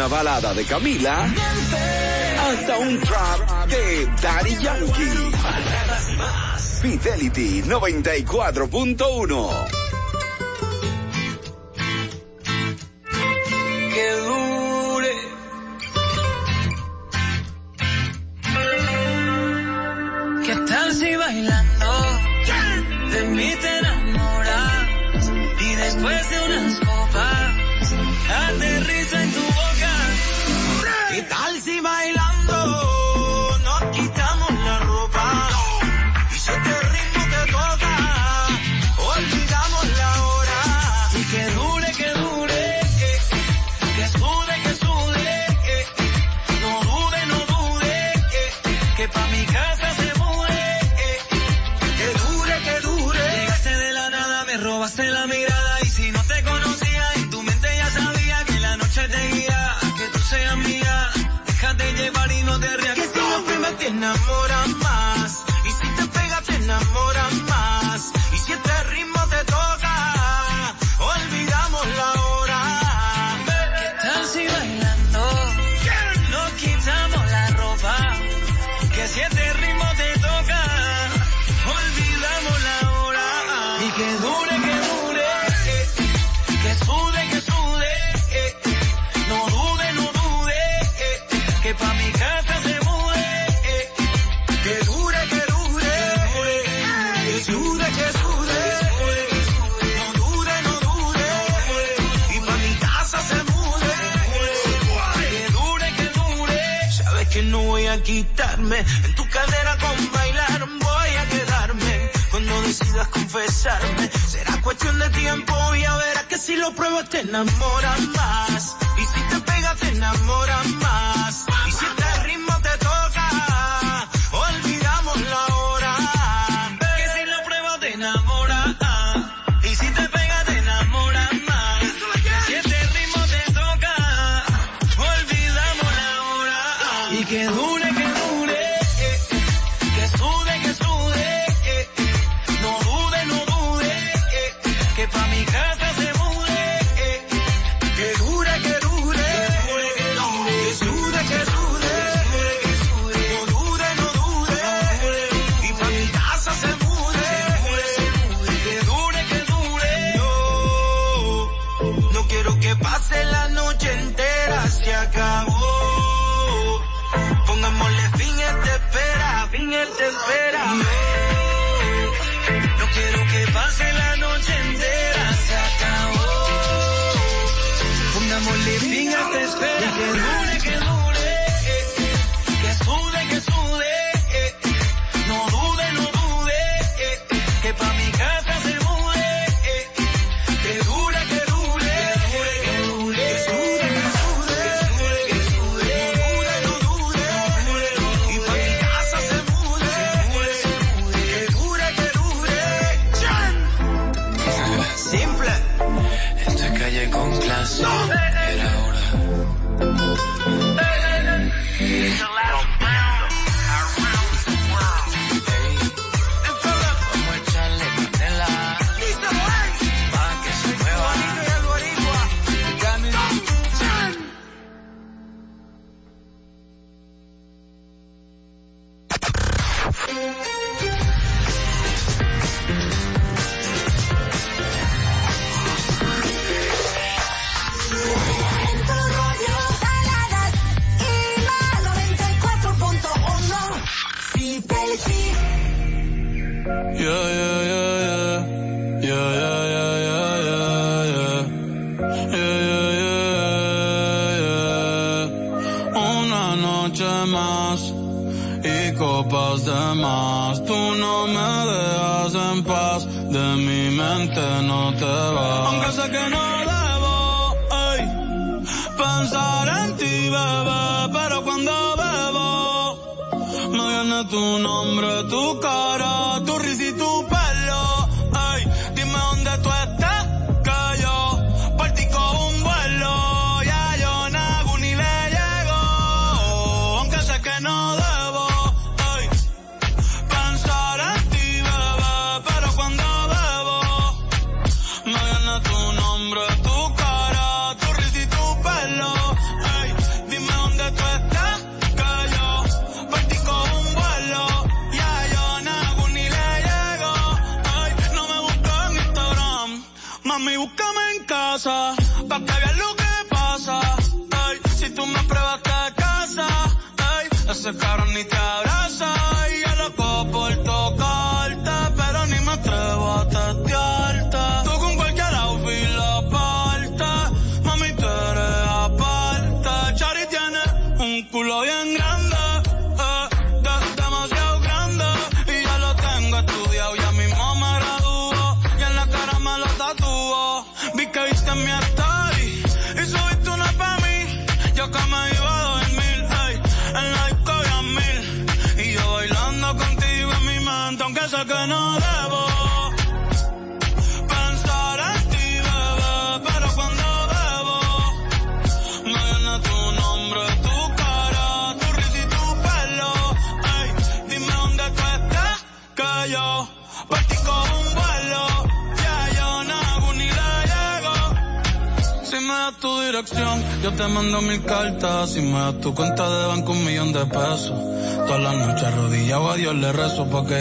una 0.05 0.17
balada 0.17 0.53
de 0.53 0.65
Camila 0.65 1.23
hasta 1.23 2.77
un 2.77 2.99
trap 2.99 3.69
de 3.69 4.05
Daddy 4.21 4.57
Yankee. 4.61 5.31
Fidelity 6.81 7.61
94.1 7.61 9.72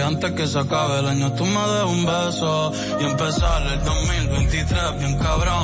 antes 0.00 0.32
que 0.32 0.46
se 0.46 0.58
acabe 0.58 1.00
el 1.00 1.08
año 1.08 1.32
tú 1.32 1.44
me 1.44 1.60
des 1.60 1.84
un 1.84 2.06
beso 2.06 2.72
y 3.00 3.04
empezar 3.04 3.62
el 3.66 3.84
2023 3.84 4.98
bien 4.98 5.18
cabrón. 5.18 5.61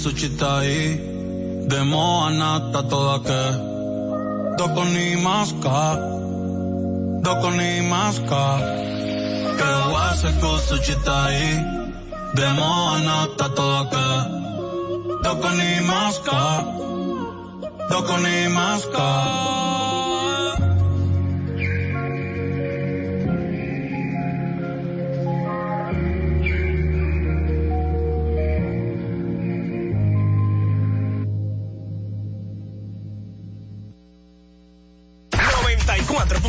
Kusuchitai 0.00 1.68
Demo 1.68 2.24
anata 2.26 2.82
toda 2.88 3.18
ke. 3.26 3.42
Doko 4.56 4.84
ni 4.84 5.16
maska 5.16 5.80
Doko 7.22 7.50
ni 7.50 7.80
maska. 7.90 8.44
Que 9.58 9.70
wase 9.92 10.30
kusuchitai 10.40 11.42
Demo 12.34 12.70
anata 12.96 13.48
toda 13.54 13.84
ke 13.92 14.09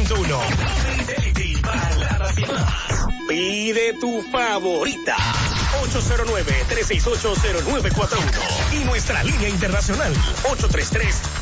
Fidelity, 0.07 1.61
baladas 1.61 2.37
y 2.37 2.41
más. 2.41 3.07
Pide 3.29 3.93
tu 3.99 4.21
favorita. 4.31 5.15
809-368-0941. 5.83 8.81
Y 8.81 8.85
nuestra 8.85 9.23
línea 9.23 9.49
internacional. 9.49 10.13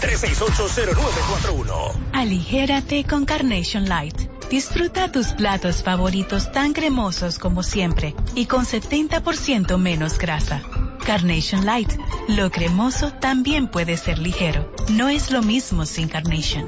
833-368-0941. 0.01 1.93
Aligérate 2.13 3.03
con 3.05 3.25
Carnation 3.25 3.87
Light. 3.87 4.17
Disfruta 4.49 5.11
tus 5.11 5.27
platos 5.27 5.83
favoritos 5.83 6.51
tan 6.51 6.73
cremosos 6.73 7.37
como 7.39 7.61
siempre 7.63 8.15
y 8.35 8.47
con 8.47 8.65
70% 8.65 9.77
menos 9.77 10.17
grasa. 10.17 10.61
Carnation 11.05 11.65
Light. 11.65 11.91
Lo 12.27 12.51
cremoso 12.51 13.13
también 13.13 13.67
puede 13.67 13.95
ser 13.97 14.19
ligero. 14.19 14.71
No 14.89 15.07
es 15.09 15.31
lo 15.31 15.41
mismo 15.41 15.85
sin 15.85 16.07
Carnation. 16.09 16.67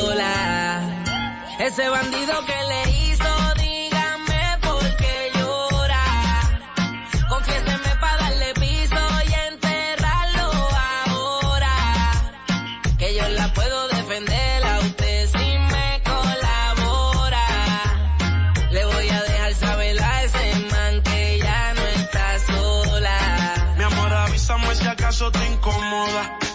Ese 1.61 1.87
bandido 1.89 2.43
que 2.47 2.60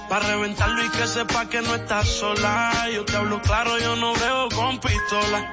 Para 0.09 0.27
reventarlo 0.29 0.85
y 0.85 0.89
que 0.91 1.07
sepa 1.07 1.49
que 1.49 1.61
no 1.63 1.75
estás 1.75 2.09
sola. 2.09 2.89
Yo 2.95 3.05
te 3.05 3.17
hablo 3.17 3.41
claro, 3.43 3.77
yo 3.79 3.97
no 3.97 4.15
veo 4.15 4.49
con 4.55 4.79
pistola. 4.79 5.53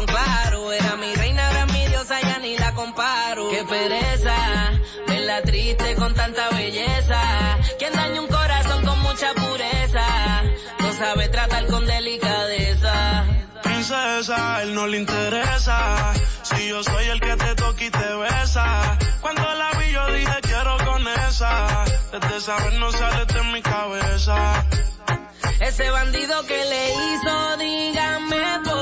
son 0.00 0.06
claros. 0.06 0.72
Era 0.72 0.96
mi 0.96 1.14
reina, 1.14 1.50
era 1.50 1.66
mi 1.66 1.86
diosa, 1.86 2.20
ya 2.20 2.38
ni 2.38 2.56
la 2.56 2.72
comparo. 2.74 3.50
Qué 3.50 3.64
pereza, 3.64 4.36
verla 5.06 5.42
triste 5.42 5.94
con 5.96 6.14
tanta 6.14 6.48
belleza. 6.50 7.20
Quien 7.78 7.92
daña 7.92 8.20
un 8.20 8.28
corazón 8.28 8.84
con 8.84 8.98
mucha 9.00 9.34
pureza, 9.34 10.42
no 10.78 10.92
sabe 10.92 11.28
tratar 11.28 11.66
con 11.66 11.86
delicadeza. 11.86 13.24
Princesa, 13.62 14.62
él 14.62 14.74
no 14.74 14.86
le 14.86 14.98
interesa. 14.98 16.12
Si 16.42 16.68
yo 16.68 16.82
soy 16.82 17.06
el 17.06 17.20
que 17.20 17.36
te 17.36 17.54
toca 17.54 17.84
y 17.84 17.90
te 17.90 18.14
besa. 18.16 18.98
Cuando 19.20 19.42
la 19.42 19.70
vi 19.78 19.92
yo 19.92 20.06
dije 20.12 20.36
quiero 20.42 20.76
con 20.78 21.06
esa. 21.28 21.84
Desde 22.12 22.36
esa 22.36 22.56
vez 22.64 22.74
no 22.78 22.90
sale 22.92 23.26
de 23.26 23.42
mi 23.52 23.62
cabeza. 23.62 24.66
Ese 25.60 25.90
bandido 25.90 26.46
que 26.46 26.64
le 26.64 26.88
hizo, 26.90 27.56
dígame 27.58 28.60
por 28.64 28.79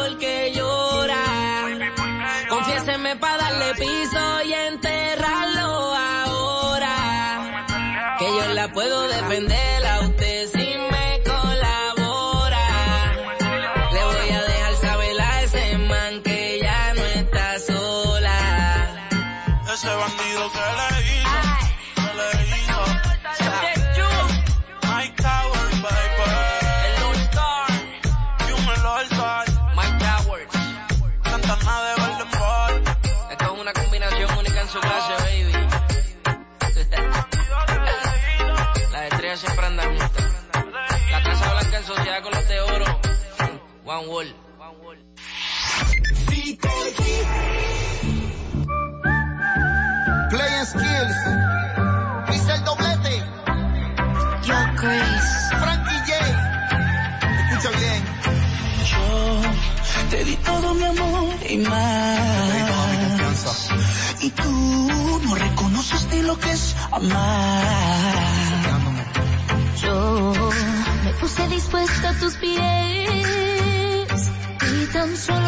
Yo 69.80 70.32
me 71.04 71.12
puse 71.20 71.46
dispuesta 71.48 72.10
a 72.10 72.14
tus 72.14 72.34
pies 72.36 72.58
y 74.72 74.86
tan 74.92 75.16
solo 75.16 75.47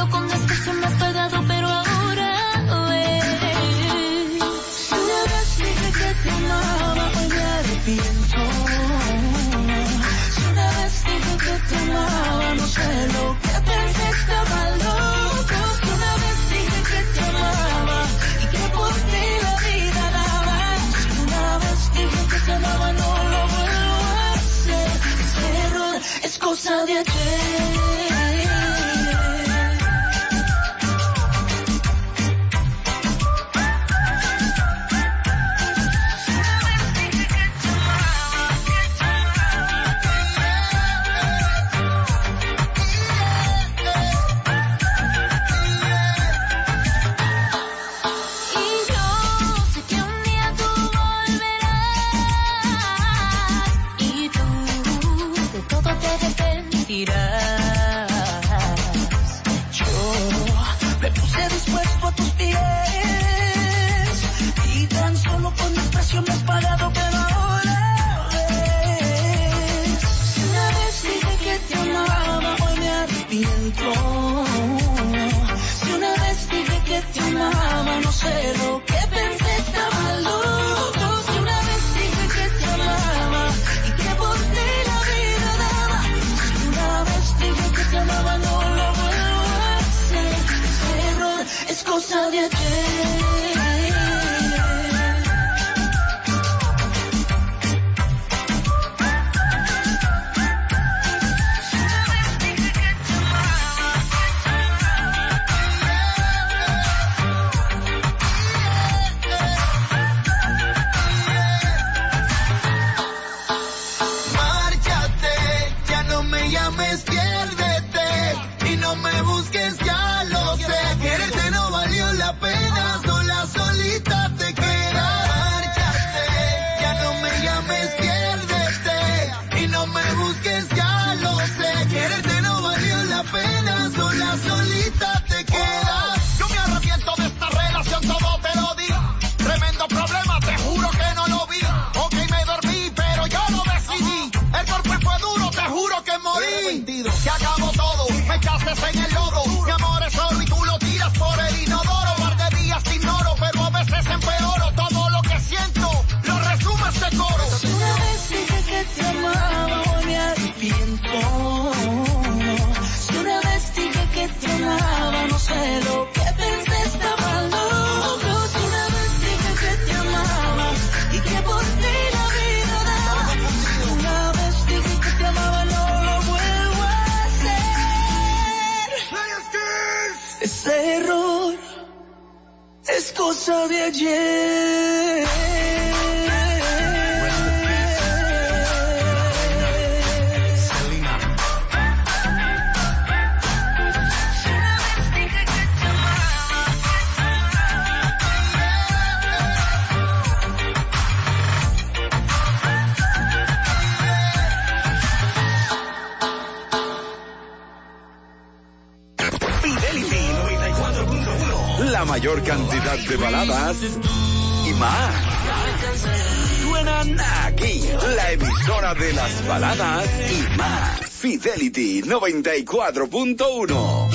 94.1. 222.11 224.09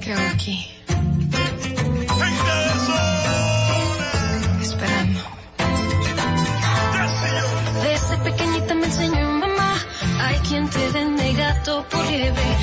¿Qué 0.00 0.12
hago 0.14 0.28
aquí? 0.32 0.66
Esperando. 4.62 5.20
Desde 7.82 8.16
pequeñita 8.24 8.74
me 8.76 8.86
enseñó 8.86 9.30
mamá. 9.30 9.74
Hay 10.20 10.38
quien 10.38 10.70
te 10.70 10.88
vende 10.88 11.34
gato 11.34 11.84
por 11.90 12.02
liebre. 12.06 12.55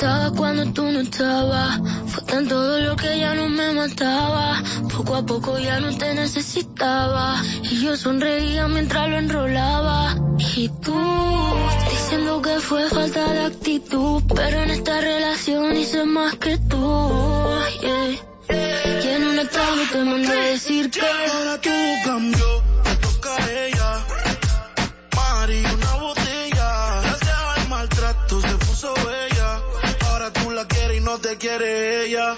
estaba 0.00 0.30
cuando 0.30 0.64
tú 0.72 0.82
no 0.90 1.00
estabas. 1.00 1.78
Fue 2.06 2.22
tanto 2.24 2.58
dolor 2.58 2.96
que 2.96 3.18
ya 3.18 3.34
no 3.34 3.50
me 3.50 3.70
mataba. 3.74 4.62
Poco 4.96 5.14
a 5.14 5.26
poco 5.26 5.58
ya 5.58 5.78
no 5.78 5.94
te 5.94 6.14
necesitaba. 6.14 7.36
Y 7.64 7.82
yo 7.82 7.94
sonreía 7.98 8.66
mientras 8.66 9.10
lo 9.10 9.18
enrolaba. 9.18 10.16
Y 10.56 10.70
tú, 10.70 10.98
diciendo 11.90 12.40
que 12.40 12.60
fue 12.60 12.88
falta 12.88 13.30
de 13.30 13.40
actitud. 13.44 14.22
Pero 14.34 14.62
en 14.62 14.70
esta 14.70 15.02
relación 15.02 15.76
hice 15.76 16.06
más 16.06 16.34
que 16.36 16.56
tú. 16.56 17.10
Yeah. 17.82 19.04
Y 19.04 19.06
en 19.06 19.24
un 19.26 19.38
estado 19.38 19.82
te 19.92 19.98
mandé 20.02 20.34
decir 20.52 20.90
que 20.90 21.02
ahora 21.02 21.60
tú 21.60 21.70
cambió. 22.06 22.69
no 31.10 31.18
te 31.18 31.36
quiere 31.36 32.04
ella. 32.06 32.36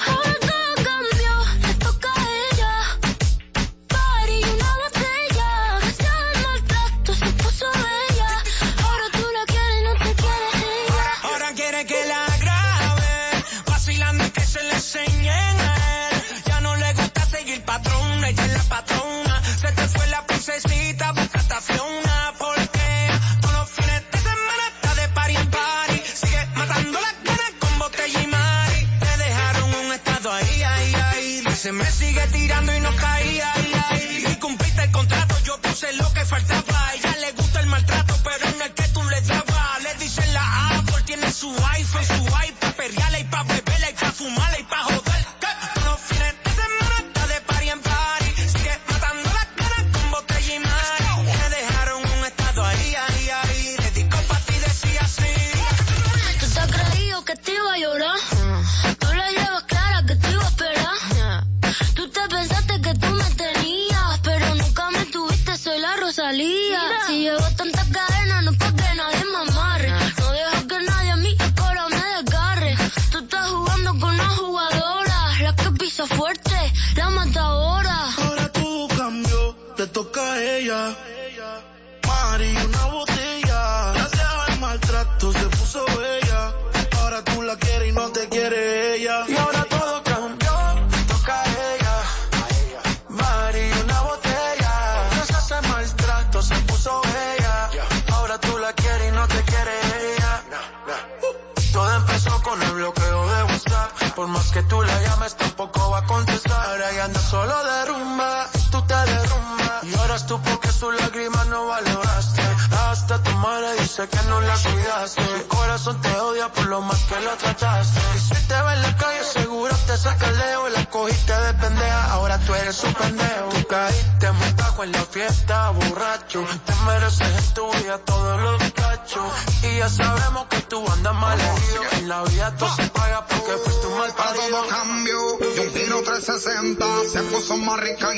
Morricone. 137.73 138.12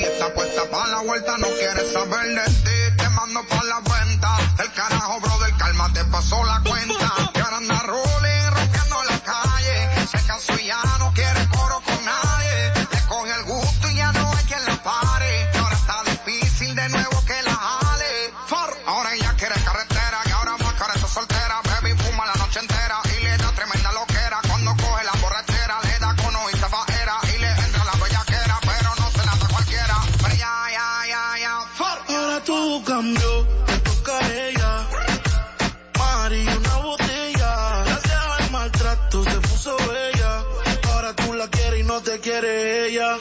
te 42.05 42.19
quiere 42.19 42.87
ella. 42.87 43.17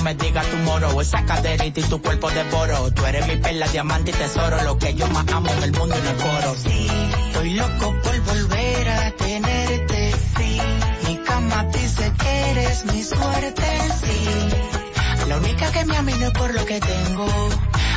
No 0.00 0.04
me 0.04 0.14
digas 0.14 0.46
tu 0.46 0.56
moro. 0.58 1.00
Esa 1.00 1.24
caderita 1.24 1.80
y 1.80 1.82
tu 1.82 2.00
cuerpo 2.00 2.30
de 2.30 2.42
boro. 2.44 2.90
Tú 2.92 3.04
eres 3.04 3.26
mi 3.26 3.36
perla, 3.36 3.66
diamante 3.68 4.10
y 4.10 4.14
tesoro. 4.14 4.62
Lo 4.62 4.78
que 4.78 4.94
yo 4.94 5.06
más 5.08 5.26
amo 5.32 5.50
en 5.52 5.62
el 5.62 5.72
mundo 5.72 5.94
y 5.98 6.02
no 6.02 6.10
es 6.10 6.22
coro. 6.22 6.56
Sí, 6.56 6.88
estoy 7.26 7.50
loco 7.54 7.94
por 8.02 8.20
volver 8.20 8.88
a 8.88 9.10
tenerte. 9.12 10.12
Sí, 10.36 10.60
mi 11.06 11.16
cama 11.18 11.64
dice 11.64 12.12
que 12.18 12.50
eres 12.50 12.84
mi 12.86 13.02
suerte. 13.02 13.66
Sí, 14.00 15.28
la 15.28 15.36
única 15.36 15.70
que 15.70 15.84
me 15.84 15.96
amina 15.96 16.26
es 16.28 16.32
por 16.32 16.54
lo 16.54 16.64
que 16.64 16.80
tengo. 16.80 17.26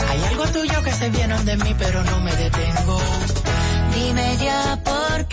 Hay 0.10 0.24
algo 0.26 0.46
tuyo 0.48 0.84
que 0.84 0.92
se 0.92 1.10
viene 1.10 1.38
de 1.44 1.58
mí, 1.58 1.76
pero 1.78 2.04
no 2.04 2.20
me 2.20 2.36
detengo. 2.36 3.00
Dime 3.94 4.38
ya 4.38 4.80
por 4.84 5.26
qué. 5.28 5.33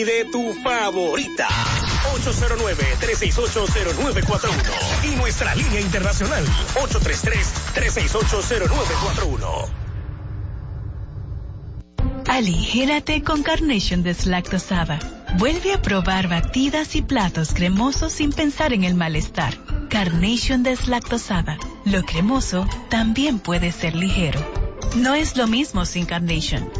Pide 0.00 0.24
tu 0.32 0.40
favorita. 0.64 1.46
809-368-0941. 2.24 4.48
Y 5.04 5.16
nuestra 5.16 5.54
línea 5.54 5.78
internacional. 5.78 6.42
833-368-0941. 7.74 9.68
Aligérate 12.28 13.22
con 13.22 13.42
Carnation 13.42 14.02
deslactosada. 14.02 14.98
Vuelve 15.36 15.74
a 15.74 15.82
probar 15.82 16.28
batidas 16.28 16.96
y 16.96 17.02
platos 17.02 17.52
cremosos 17.52 18.14
sin 18.14 18.32
pensar 18.32 18.72
en 18.72 18.84
el 18.84 18.94
malestar. 18.94 19.58
Carnation 19.90 20.62
deslactosada. 20.62 21.58
Lo 21.84 22.04
cremoso 22.04 22.66
también 22.88 23.38
puede 23.38 23.70
ser 23.70 23.96
ligero. 23.96 24.40
No 24.96 25.14
es 25.14 25.36
lo 25.36 25.46
mismo 25.46 25.84
sin 25.84 26.06
Carnation. 26.06 26.79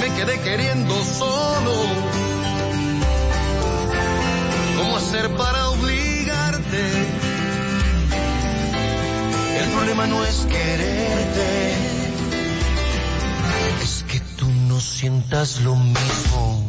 Me 0.00 0.14
quedé 0.14 0.40
queriendo 0.40 0.94
solo, 1.04 1.72
¿cómo 4.76 4.96
hacer 4.96 5.28
para 5.36 5.70
obligarte? 5.70 6.82
El 9.60 9.70
problema 9.70 10.06
no 10.06 10.24
es 10.24 10.46
quererte, 10.46 11.74
es 13.82 14.04
que 14.04 14.20
tú 14.36 14.46
no 14.68 14.80
sientas 14.80 15.60
lo 15.60 15.74
mismo. 15.74 16.67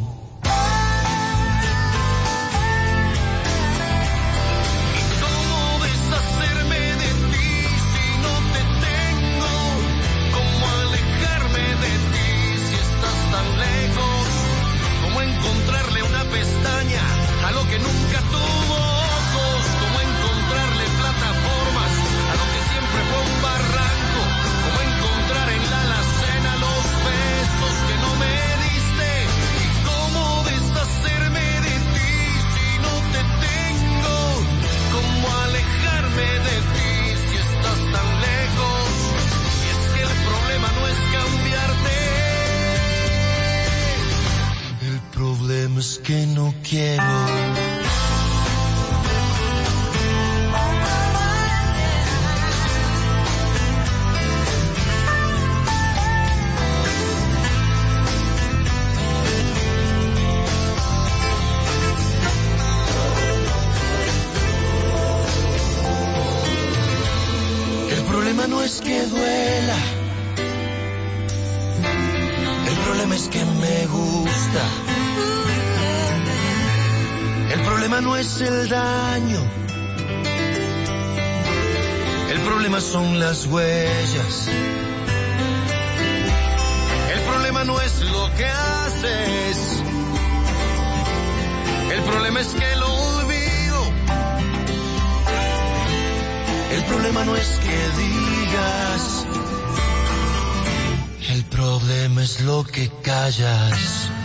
Que 102.64 102.90
callas. 103.04 104.19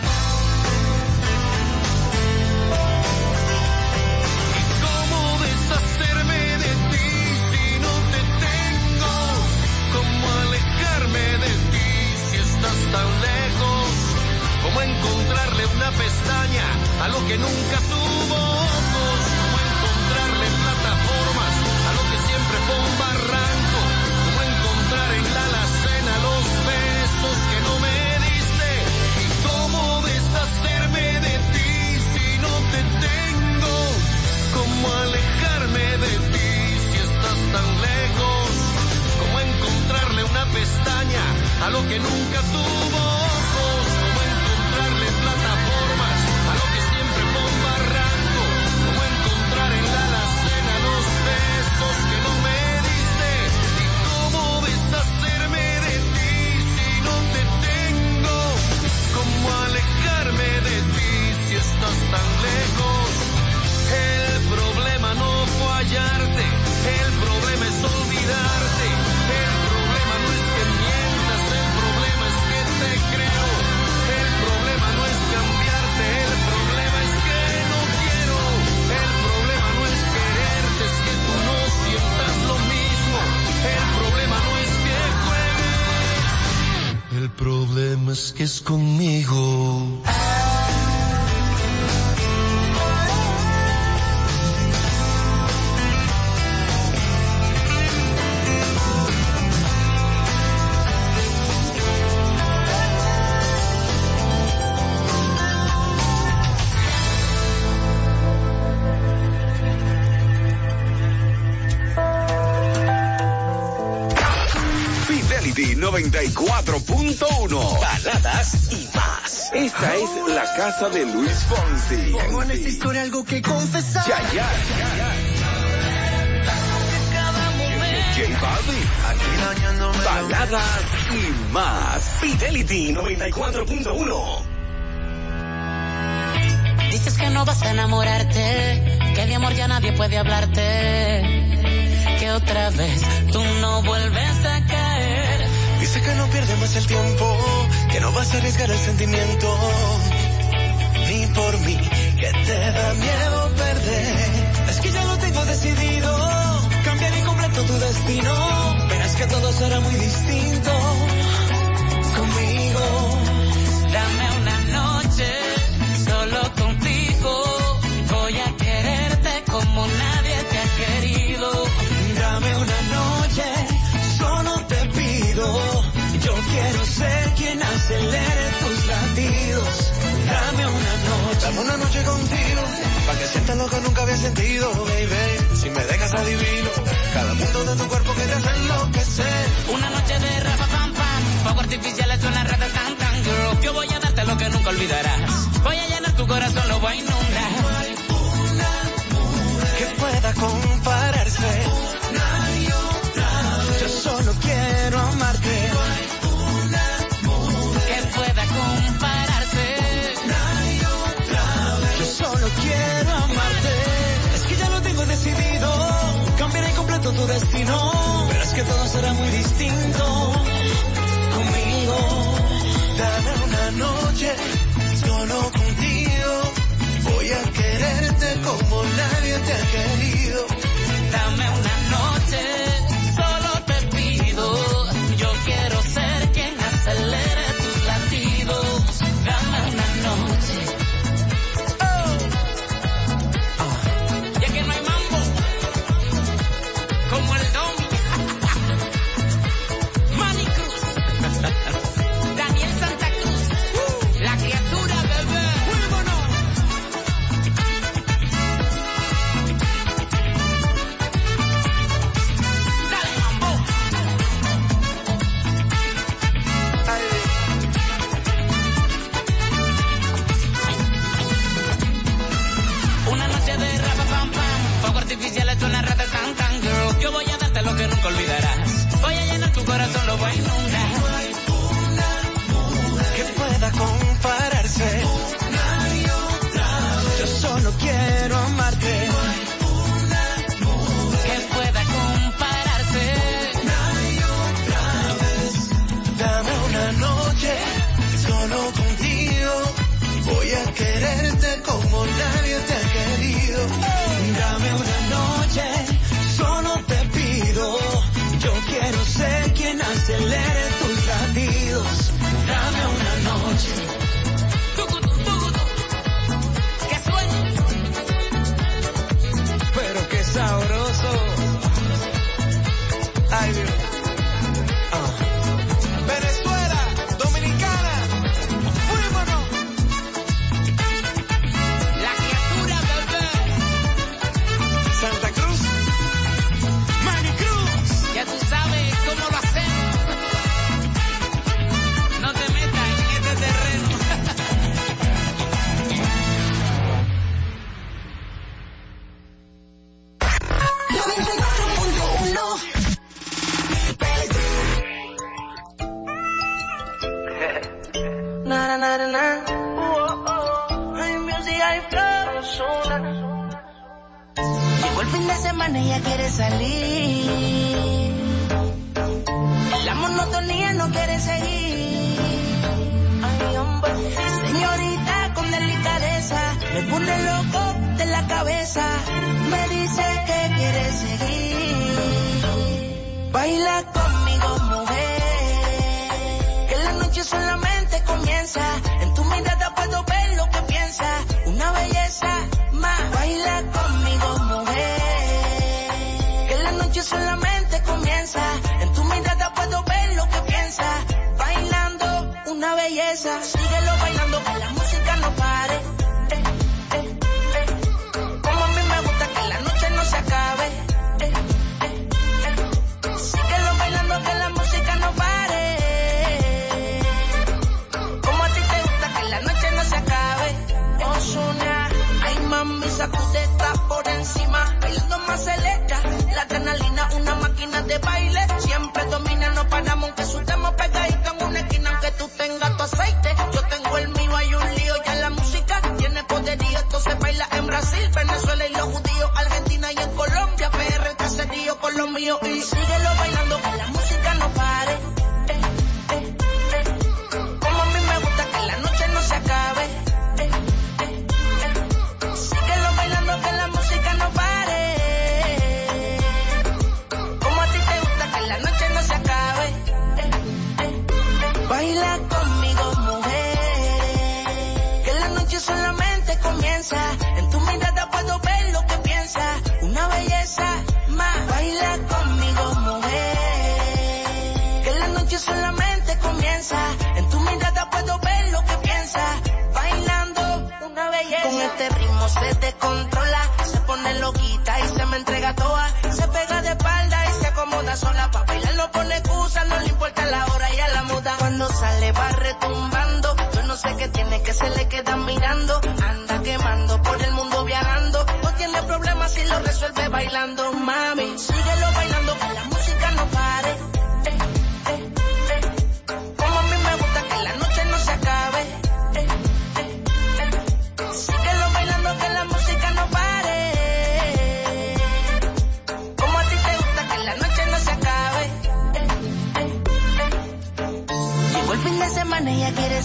este 481.77 481.93
primo 481.93 482.29
se 482.29 482.53
descontrola, 482.61 483.41
se 483.65 483.77
pone 483.81 484.19
loquita 484.19 484.79
y 484.79 484.87
se 484.87 485.05
me 485.07 485.17
entrega 485.17 485.53
toa, 485.55 485.89
se 486.09 486.27
pega 486.29 486.61
de 486.61 486.69
espalda 486.69 487.25
y 487.25 487.41
se 487.41 487.47
acomoda 487.47 487.95
sola, 487.97 488.31
pa' 488.31 488.43
bailar 488.43 488.75
no 488.75 488.91
pone 488.91 489.17
excusa, 489.17 489.65
no 489.65 489.77
le 489.79 489.87
importa 489.87 490.25
la 490.25 490.45
hora 490.45 490.73
y 490.73 490.79
a 490.79 490.87
la 490.87 491.03
moda, 491.03 491.35
cuando 491.37 491.67
sale 491.67 492.11
va 492.13 492.29
retumbando, 492.29 493.35
yo 493.55 493.63
no 493.63 493.75
sé 493.75 493.93
qué 493.97 494.07
tiene 494.07 494.41
que 494.41 494.53
se 494.53 494.69
le 494.69 494.87
queda 494.87 495.17
mirando, 495.17 495.81
anda 496.07 496.41
quemando 496.43 497.01
por 497.01 497.21
el 497.21 497.31
mundo 497.31 497.65
viajando, 497.65 498.25
no 498.41 498.53
tiene 498.53 498.81
problemas 498.83 499.33
si 499.33 499.43
lo 499.43 499.59
resuelve 499.59 500.07
bailando. 500.07 500.74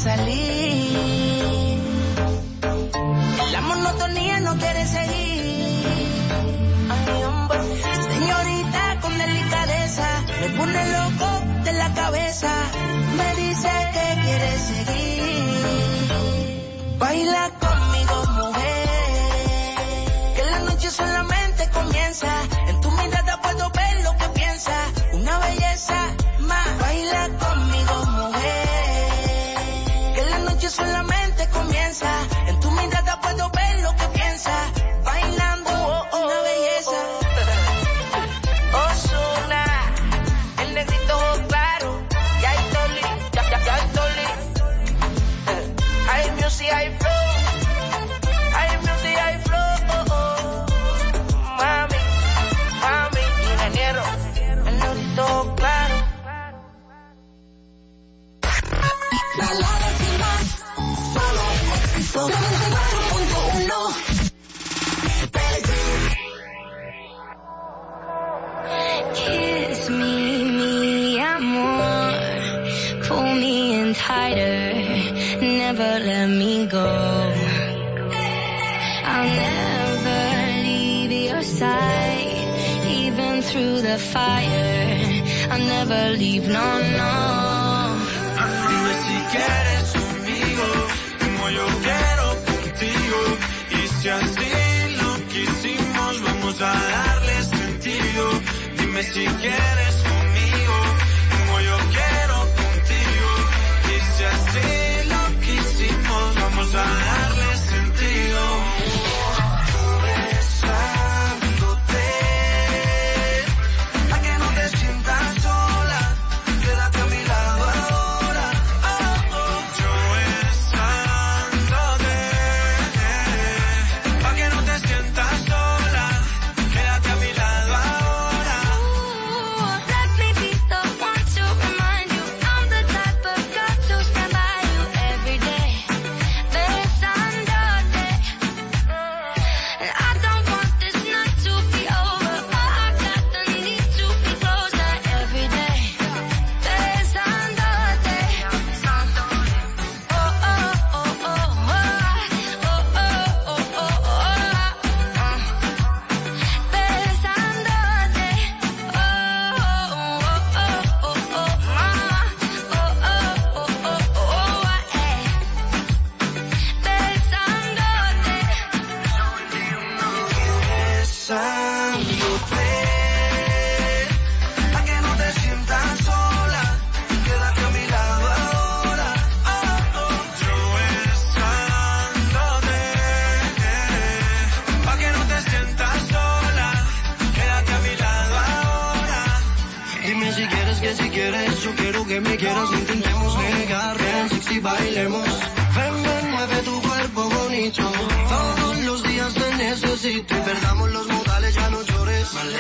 salir. 0.01 1.00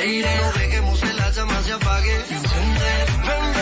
No 0.03 0.53
dejemos 0.53 0.99
que 0.99 1.13
la 1.13 1.31
llama 1.31 1.63
se 1.63 1.73
apague. 1.75 3.60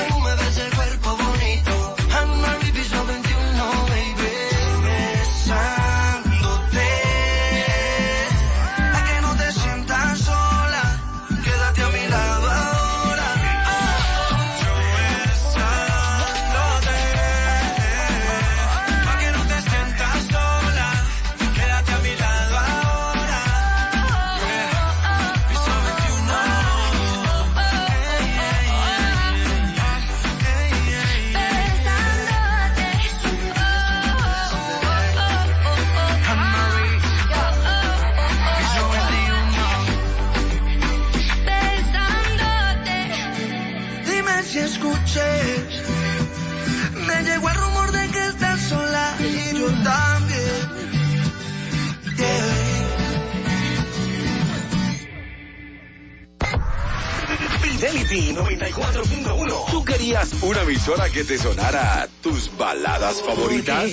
Una 60.42 60.62
emisora 60.62 61.10
que 61.10 61.24
te 61.24 61.36
sonara 61.36 62.08
tus 62.22 62.56
baladas 62.56 63.20
favoritas. 63.22 63.90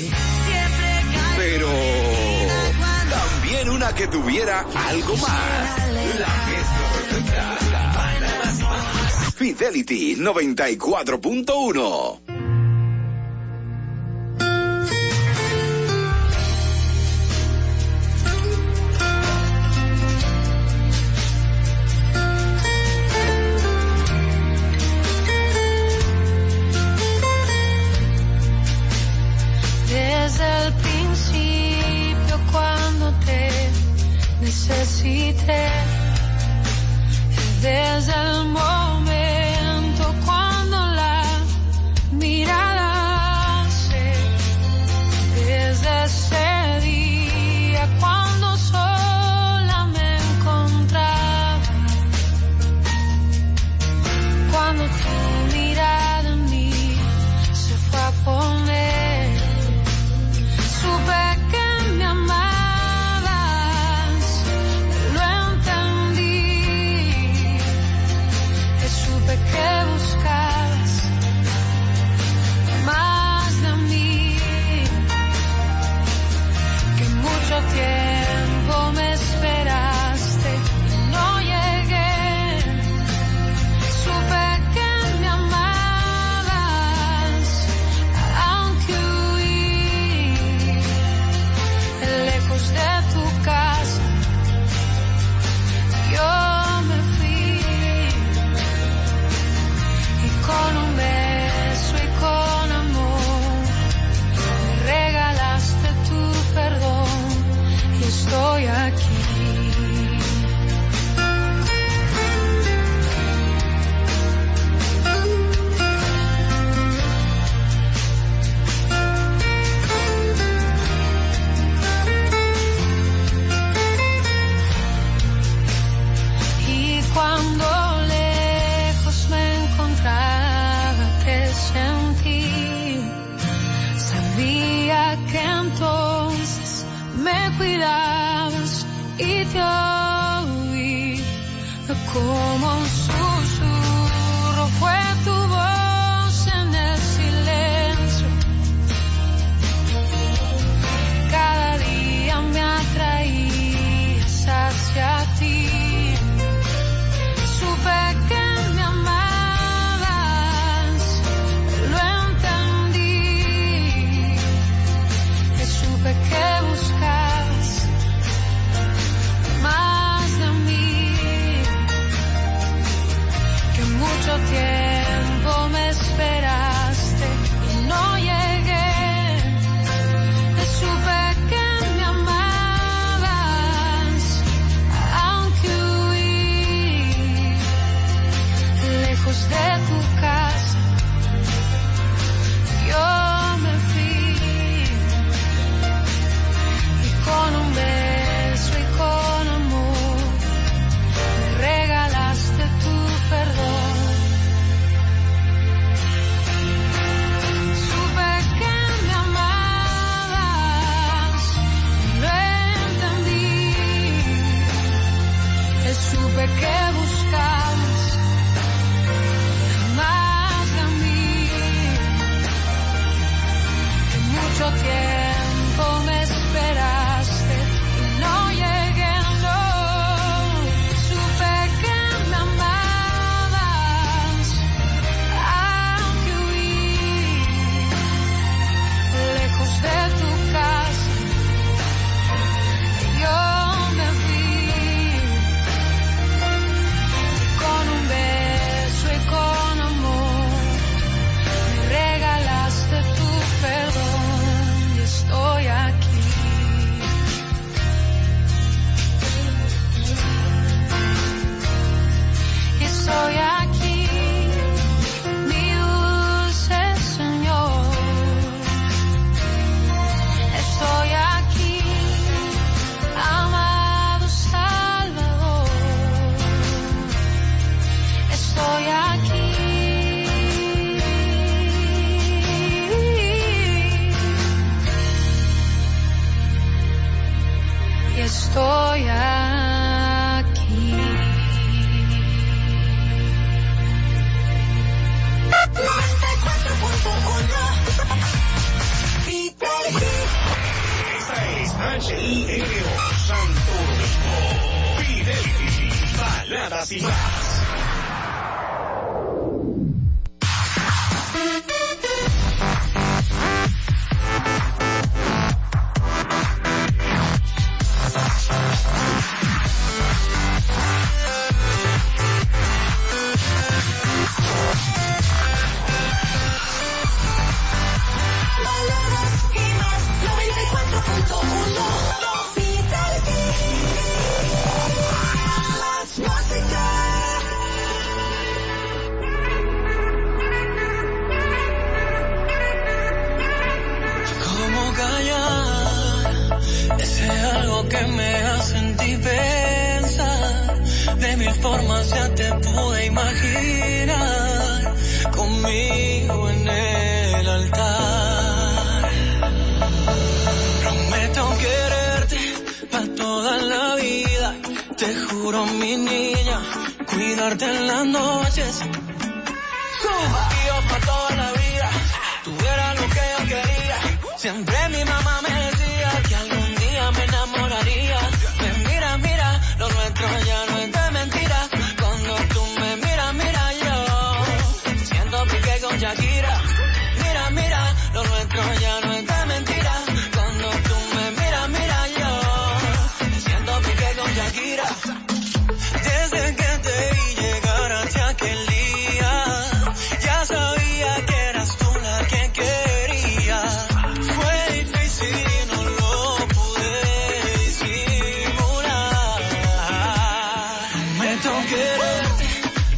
Pero 1.38 1.68
también 3.10 3.70
una 3.70 3.94
que 3.94 4.08
tuviera 4.08 4.66
algo 4.88 5.18
más. 5.18 5.90
La 6.20 6.28
Fidelity 9.36 10.16
94.1 10.16 12.25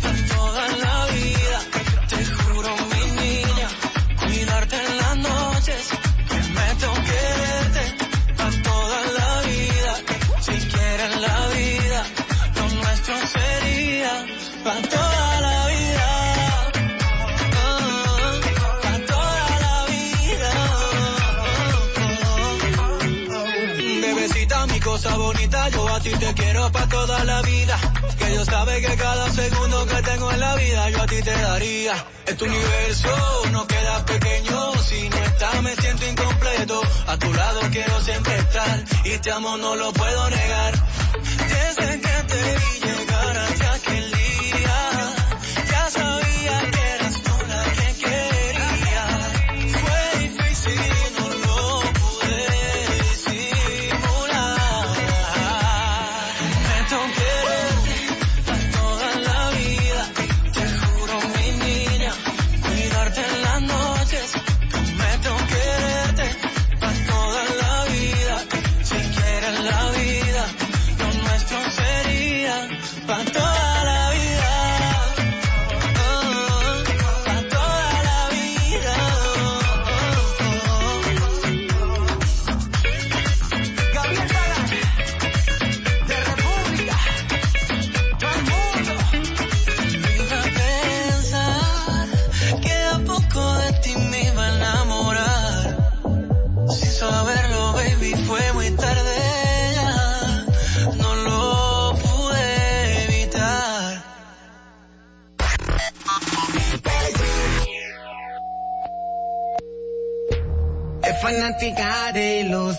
Para 0.02 0.28
toda 0.36 0.68
la 0.84 1.06
vida 1.08 1.60
Te 2.10 2.26
juro 2.26 2.76
mi 2.92 3.06
niña 3.22 3.68
Cuidarte 4.20 4.76
en 4.76 4.98
las 4.98 5.18
noches 5.18 5.90
Que 6.30 6.40
quererte 7.10 7.84
Para 8.38 8.62
toda 8.64 9.00
la 9.20 9.42
vida. 9.42 9.94
Si 10.42 10.52
quieres 10.52 11.14
la 11.22 11.48
vida 11.50 12.06
Los 12.56 12.74
nuestros 12.74 13.20
serían 13.30 14.26
Para 14.64 14.82
toda 14.82 15.42
la 15.42 15.68
vida. 15.68 16.08
Para 18.84 19.06
toda 19.06 19.60
la 19.66 19.86
vida. 19.94 20.52
Bebecita 24.02 24.66
mi 24.68 24.80
cosa 24.80 25.18
bonita 25.18 25.70
Yo 25.70 25.88
así 25.88 26.12
te 26.12 26.34
quiero 26.34 26.72
para 26.72 26.88
toda 26.88 27.24
la 27.24 27.42
vida 27.42 27.87
sabe 28.50 28.82
que 28.82 28.96
cada 28.96 29.30
segundo 29.32 29.86
que 29.86 30.02
tengo 30.02 30.32
en 30.32 30.40
la 30.40 30.56
vida 30.56 30.90
yo 30.90 31.02
a 31.02 31.06
ti 31.06 31.22
te 31.22 31.32
daría. 31.32 31.96
Este 32.26 32.44
universo 32.44 33.14
no 33.52 33.68
queda 33.68 34.06
pequeño, 34.06 34.74
si 34.84 35.10
no 35.10 35.18
estás 35.18 35.62
me 35.62 35.76
siento 35.76 36.06
incompleto. 36.08 36.82
A 37.08 37.18
tu 37.18 37.34
lado 37.34 37.60
quiero 37.72 38.02
siempre 38.02 38.38
estar 38.38 38.84
y 39.04 39.10
este 39.10 39.20
te 39.20 39.32
amo, 39.32 39.58
no 39.58 39.76
lo 39.76 39.92
puedo 39.94 40.30
negar. 40.30 40.74
Desde 41.54 42.02
que 42.02 42.16
te 42.32 42.88
llegar 42.88 43.38
hasta 43.38 43.87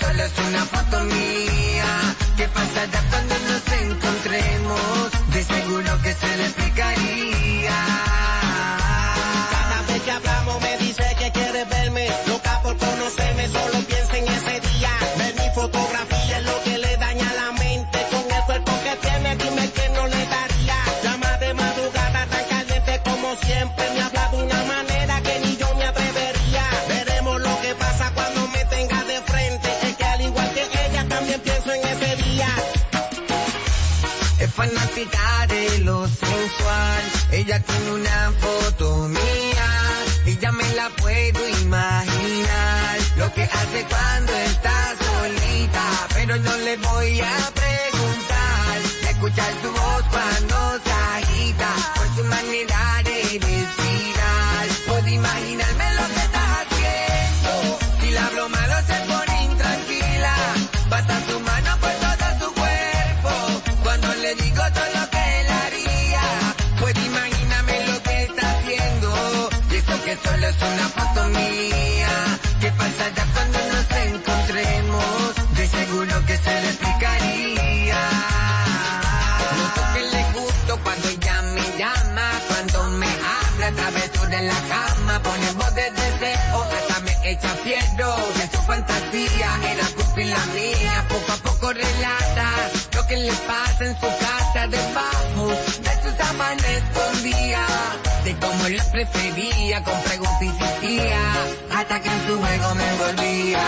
solo 0.00 0.22
es 0.22 0.32
una 0.48 0.64
foto 0.64 1.04
mía. 1.04 2.16
¿Qué 2.36 2.48
pasará 2.48 3.00
cuando 3.10 3.34
nos 3.48 3.64
encontremos? 3.82 5.10
De 5.32 5.44
seguro 5.44 6.02
que 6.02 6.12
se 6.14 6.36
le 6.36 6.44
explicaría. 6.44 7.37
cuando 43.84 44.32
está 44.32 44.94
solita, 44.98 45.82
pero 46.14 46.36
no 46.36 46.56
le 46.56 46.76
voy 46.78 47.20
a 47.20 47.50
preguntar, 47.54 48.78
escuchar 49.10 49.52
tu 49.62 49.70
voz. 49.70 50.27
en 84.38 84.46
la 84.46 84.60
cama, 84.68 85.20
ponemos 85.22 85.56
voz 85.56 85.74
de 85.74 85.90
deseo, 85.90 86.62
hasta 86.62 87.00
me 87.00 87.30
echa 87.30 87.48
fiero. 87.64 88.16
De 88.36 88.56
su 88.56 88.62
fantasía 88.62 89.50
era 89.72 89.86
culpa 89.96 90.20
y 90.20 90.24
la 90.24 90.46
mía, 90.46 91.04
poco 91.08 91.32
a 91.32 91.36
poco 91.36 91.72
relata 91.72 92.48
lo 92.94 93.06
que 93.06 93.16
le 93.16 93.32
pasa 93.32 93.84
en 93.84 93.94
su 93.94 94.06
casa 94.06 94.66
debajo 94.68 95.48
de 95.48 95.92
su 96.02 96.16
sábana 96.16 96.68
escondía. 96.80 97.66
De 98.24 98.36
cómo 98.36 98.68
la 98.68 98.84
prefería, 98.92 99.82
con 99.82 100.00
preguntas 100.02 100.42
insistía, 100.42 101.20
hasta 101.74 102.00
que 102.00 102.08
en 102.08 102.26
su 102.26 102.38
juego 102.38 102.74
me 102.74 102.88
envolvía. 102.90 103.66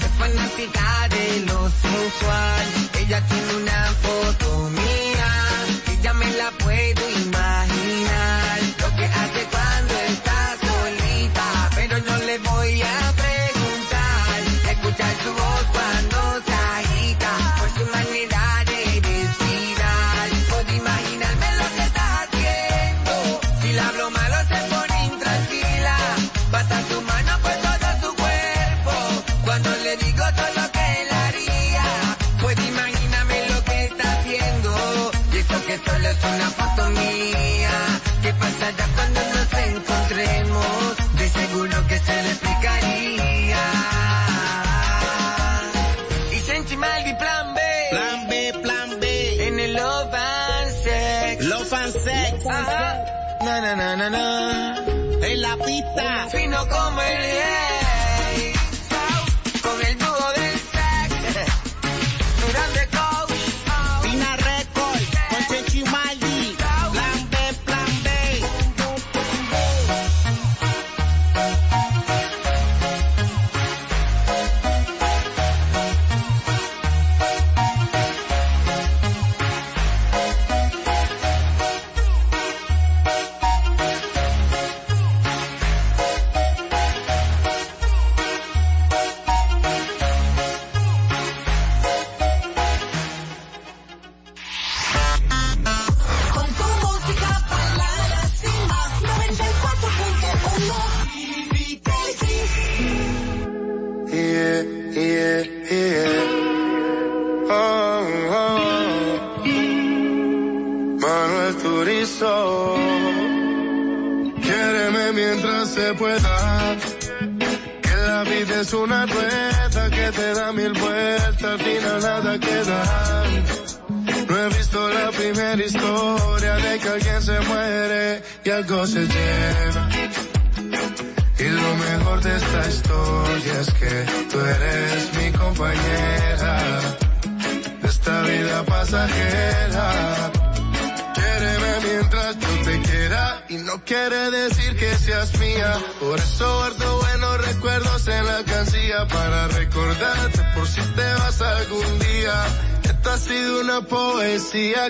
Es 0.00 0.12
fanática 0.18 1.08
de 1.10 1.40
lo 1.46 1.70
sensual, 1.70 2.66
ella 3.00 3.20
tiene 3.28 3.54
una 3.62 3.92
foto 4.02 4.70
mía, 4.70 5.28
y 5.92 6.02
ya 6.02 6.12
me 6.14 6.30
la 6.32 6.50
puedo 6.52 7.15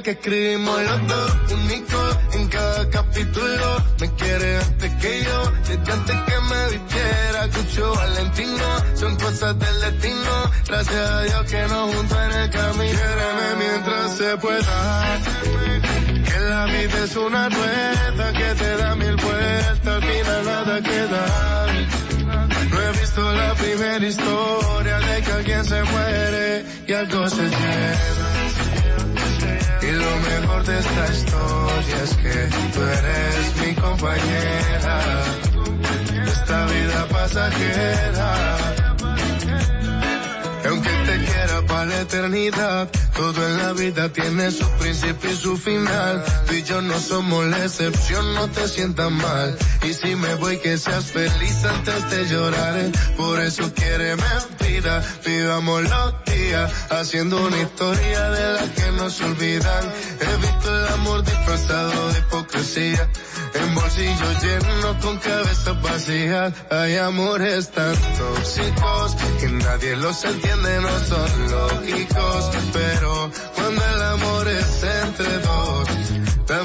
que 0.07 0.13
escribimos 0.13 0.83
los 0.85 1.09
dos, 1.09 1.53
único 1.53 1.99
en 2.35 2.47
cada 2.47 2.89
capítulo. 2.91 3.85
Me 3.99 4.15
quiere 4.15 4.59
antes 4.59 4.95
que 5.03 5.25
yo, 5.25 5.53
desde 5.67 5.93
antes 5.93 6.17
que 6.29 6.41
me 6.49 6.79
vistiera, 6.79 7.49
Cucho 7.49 7.93
Valentino, 7.93 8.69
son 8.95 9.17
cosas 9.17 9.59
del 9.59 9.81
destino. 9.81 10.51
Gracias 10.69 11.11
a 11.11 11.23
Dios 11.23 11.51
que 11.51 11.63
nos 11.63 11.93
juntó 11.93 12.23
en 12.23 12.33
el 12.41 12.51
camino. 12.51 12.99
Quiéreme 13.01 13.49
mientras 13.59 14.17
se 14.17 14.37
pueda. 14.37 15.19
Que 16.25 16.41
la 16.41 16.67
vida 16.67 17.05
es 17.05 17.17
una 17.17 17.49
rueda 17.49 18.33
que 18.33 18.55
te 18.55 18.77
da 18.77 18.95
mil 18.95 19.17
vueltas, 19.17 19.87
al 19.89 20.03
final 20.05 20.45
nada 20.45 20.83
queda. 20.83 21.67
No 22.71 22.81
he 22.81 22.93
visto 22.93 23.33
la 23.33 23.55
primera 23.55 24.07
historia 24.07 24.99
de 25.01 25.23
que 25.23 25.33
alguien 25.33 25.65
se 25.65 25.83
muere 25.83 26.65
y 26.87 26.93
algo 26.93 27.29
se 27.29 27.43
lleva. 27.43 28.36
Lo 30.07 30.17
mejor 30.31 30.65
de 30.65 30.79
esta 30.79 31.13
historia 31.13 31.97
es 32.05 32.17
que 32.17 32.49
tú 32.73 32.83
eres 32.83 33.67
mi 33.67 33.75
compañera 33.75 34.97
esta 36.47 36.67
vida 36.67 37.09
pasajera. 37.09 38.57
Aunque 40.69 40.91
te 40.91 41.25
quiera 41.25 41.63
para 41.67 41.85
la 41.87 42.01
eternidad, 42.01 42.89
todo 43.17 43.49
en 43.49 43.57
la 43.59 43.73
vida 43.73 44.13
tiene 44.13 44.51
su 44.51 44.69
principio 44.79 45.31
y 45.31 45.37
su 45.37 45.57
final. 45.57 46.25
Tú 46.47 46.55
y 46.55 46.63
yo 46.63 46.83
no 46.83 46.99
somos 46.99 47.47
la 47.47 47.65
excepción, 47.65 48.35
no 48.35 48.49
te 48.49 48.69
sientas 48.69 49.11
mal. 49.11 49.57
Y 49.83 49.93
si 49.93 50.15
me 50.17 50.35
voy, 50.37 50.59
que 50.59 50.77
seas 50.79 51.07
feliz 51.07 51.65
antes 51.65 52.11
de 52.11 52.29
llorar. 52.29 52.75
Por 53.17 53.41
eso 53.41 53.73
quiere 53.75 54.17
mentira, 54.17 55.03
vivamos 55.25 55.83
los 55.83 56.25
haciendo 56.91 57.47
una 57.47 57.61
historia 57.61 58.31
de 58.31 58.53
la 58.55 58.75
que 58.75 58.93
no 58.93 59.11
se 59.11 59.25
olvidan. 59.25 59.85
He 60.21 60.37
visto 60.37 60.79
el 60.79 60.89
amor 60.95 61.25
disfrazado 61.25 62.13
de 62.13 62.19
hipocresía, 62.19 63.11
en 63.55 63.75
bolsillos 63.75 64.43
llenos 64.43 64.97
con 65.03 65.19
cabezas 65.19 65.83
vacías. 65.83 66.53
Hay 66.71 66.97
amores 66.97 67.71
tan 67.71 67.95
tóxicos 67.95 69.17
que 69.41 69.49
nadie 69.49 69.97
los 69.97 70.25
entiende, 70.25 70.81
no 70.81 70.99
son 71.01 71.51
lógicos. 71.51 72.51
Pero 72.73 73.31
cuando 73.55 73.83
el 73.85 74.03
amor 74.03 74.49
es 74.49 74.83
entre 74.83 75.39
dos, 75.39 76.06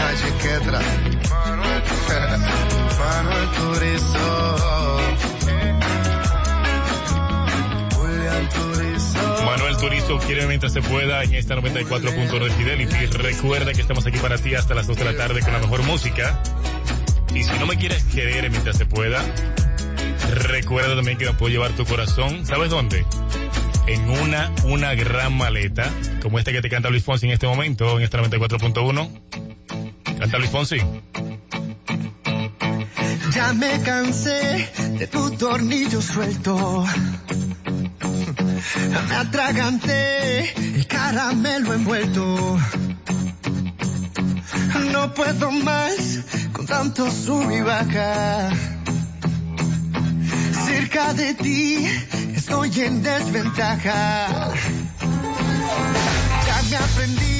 Julián 7.94 8.48
Turizo. 8.48 9.44
Manuel 9.44 9.76
Turizo 9.76 10.18
quiere 10.18 10.46
mientras 10.46 10.72
se 10.72 10.82
pueda 10.82 11.22
en 11.22 11.34
esta 11.34 11.56
94.1 11.56 12.44
de 12.44 12.50
Fidelity. 12.50 13.06
Recuerda 13.06 13.72
que 13.72 13.80
estamos 13.80 14.06
aquí 14.06 14.18
para 14.18 14.38
ti 14.38 14.54
hasta 14.54 14.74
las 14.74 14.86
2 14.86 14.96
de 14.96 15.04
la 15.04 15.16
tarde 15.16 15.40
con 15.40 15.52
la 15.52 15.58
mejor 15.58 15.82
música. 15.84 16.42
Y 17.34 17.44
si 17.44 17.58
no 17.58 17.66
me 17.66 17.76
quieres 17.76 18.02
querer 18.04 18.50
mientras 18.50 18.76
se 18.76 18.86
pueda, 18.86 19.22
recuerda 20.30 20.96
también 20.96 21.18
que 21.18 21.26
me 21.26 21.34
puedo 21.34 21.52
llevar 21.52 21.72
tu 21.72 21.84
corazón. 21.84 22.46
¿Sabes 22.46 22.70
dónde? 22.70 23.04
En 23.86 24.10
una, 24.10 24.52
una 24.64 24.94
gran 24.94 25.36
maleta, 25.36 25.90
como 26.22 26.38
esta 26.38 26.52
que 26.52 26.62
te 26.62 26.68
canta 26.68 26.90
Luis 26.90 27.04
Fonsi 27.04 27.26
en 27.26 27.32
este 27.32 27.46
momento, 27.46 27.98
en 27.98 28.04
esta 28.04 28.18
94.1. 28.18 29.49
Canta 30.20 30.36
Luis 30.36 30.50
Fonsi. 30.50 30.76
Ya 33.32 33.54
me 33.54 33.80
cansé 33.80 34.68
de 34.98 35.06
tu 35.06 35.30
tornillo 35.30 36.02
suelto. 36.02 36.84
Me 39.08 39.16
atraganté 39.16 40.76
el 40.76 40.86
caramelo 40.86 41.72
envuelto. 41.72 42.58
No 44.92 45.14
puedo 45.14 45.50
más 45.52 46.20
con 46.52 46.66
tanto 46.66 47.10
sub 47.10 47.50
y 47.50 47.62
baja. 47.62 48.50
Cerca 50.66 51.14
de 51.14 51.32
ti 51.32 51.88
estoy 52.34 52.78
en 52.82 53.02
desventaja. 53.02 54.52
Ya 56.46 56.62
me 56.68 56.76
aprendí 56.76 57.39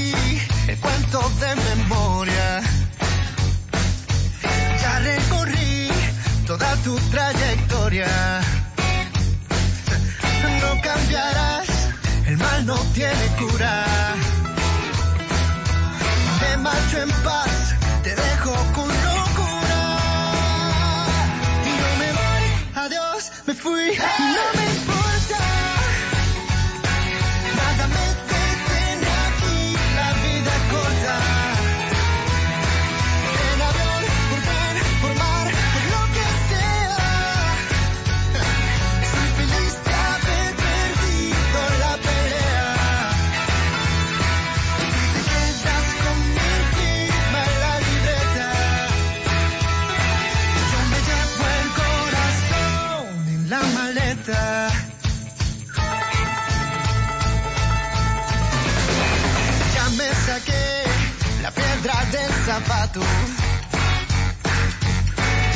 cuento 0.81 1.19
de 1.39 1.55
memoria. 1.55 2.61
Ya 4.81 4.99
recorrí 4.99 5.89
toda 6.47 6.75
tu 6.77 6.95
trayectoria. 7.11 8.41
No 10.61 10.81
cambiarás, 10.81 11.67
el 12.27 12.37
mal 12.37 12.65
no 12.65 12.75
tiene 12.93 13.27
cura. 13.39 13.85
Me 16.41 16.57
marcho 16.57 17.01
en 17.01 17.11
paz, 17.23 17.75
te 18.03 18.15
dejo 18.15 18.53
con 18.75 18.87
locura. 18.87 19.83
Y 21.65 21.71
yo 21.79 21.89
me 22.01 22.09
voy, 22.19 22.45
adiós, 22.83 23.31
me 23.47 23.53
fui, 23.53 23.97
no 23.97 24.59
me 24.59 24.80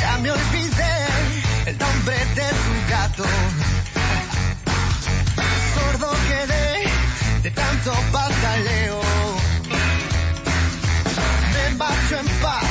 Ya 0.00 0.18
me 0.18 0.30
olvidé 0.30 0.94
el 1.66 1.78
nombre 1.78 2.16
de 2.34 2.48
tu 2.64 2.90
gato. 2.90 3.24
Sordo 5.74 6.10
quedé 6.28 6.90
de 7.42 7.50
tanto 7.50 7.92
pataleo. 8.12 9.00
Me 11.52 11.74
marcho 11.76 12.18
en 12.18 12.26
paz, 12.42 12.65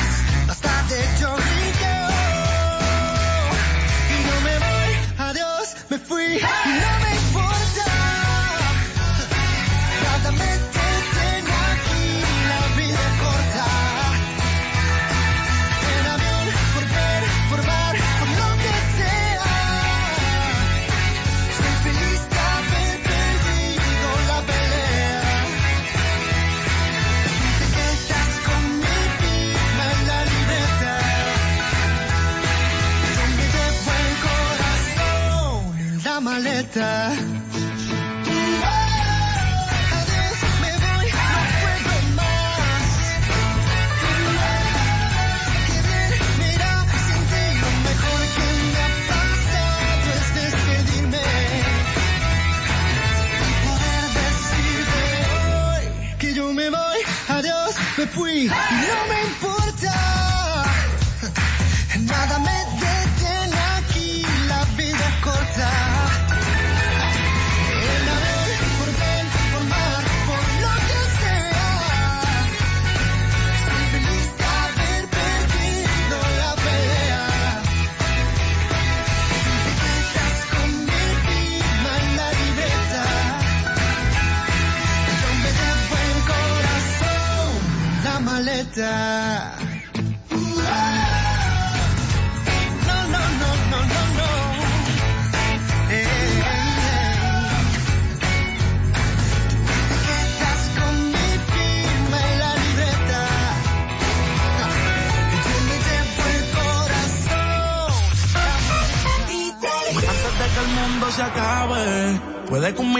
adiós, 57.28 57.76
me 57.98 58.06
fui 58.06 58.44
no 58.44 59.14
me 59.14 59.22
importa. 59.22 59.55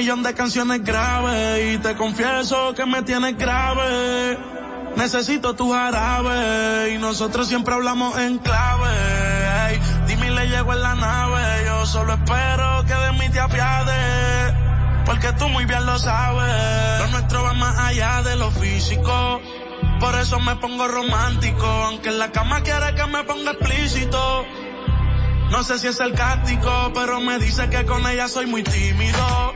Millón 0.06 0.22
de 0.22 0.34
canciones 0.34 0.84
graves 0.84 1.74
y 1.74 1.78
te 1.78 1.96
confieso 1.96 2.74
que 2.74 2.86
me 2.86 3.02
tienes 3.02 3.36
grave. 3.36 4.38
Necesito 4.94 5.56
tu 5.56 5.72
jarabe 5.72 6.94
y 6.94 6.98
nosotros 6.98 7.48
siempre 7.48 7.74
hablamos 7.74 8.16
en 8.16 8.38
clave. 8.38 9.80
Dime 10.06 10.30
le 10.30 10.46
llego 10.46 10.72
en 10.74 10.80
la 10.80 10.94
nave, 10.94 11.64
yo 11.66 11.86
solo 11.86 12.12
espero 12.12 12.84
que 12.86 12.94
de 12.94 13.12
mí 13.14 13.28
te 13.30 13.40
apiades. 13.40 14.54
Porque 15.06 15.32
tú 15.32 15.48
muy 15.48 15.64
bien 15.64 15.84
lo 15.84 15.98
sabes, 15.98 17.00
lo 17.00 17.08
nuestro 17.08 17.42
va 17.42 17.54
más 17.54 17.76
allá 17.76 18.22
de 18.22 18.36
lo 18.36 18.52
físico. 18.52 19.40
Por 19.98 20.14
eso 20.14 20.38
me 20.38 20.54
pongo 20.54 20.86
romántico, 20.86 21.66
aunque 21.66 22.10
en 22.10 22.20
la 22.20 22.30
cama 22.30 22.60
quiere 22.60 22.94
que 22.94 23.06
me 23.06 23.24
ponga 23.24 23.50
explícito. 23.50 24.46
No 25.50 25.64
sé 25.64 25.80
si 25.80 25.88
es 25.88 25.96
sarcástico, 25.96 26.92
pero 26.94 27.20
me 27.20 27.40
dice 27.40 27.68
que 27.70 27.84
con 27.86 28.06
ella 28.06 28.28
soy 28.28 28.46
muy 28.46 28.62
tímido. 28.62 29.55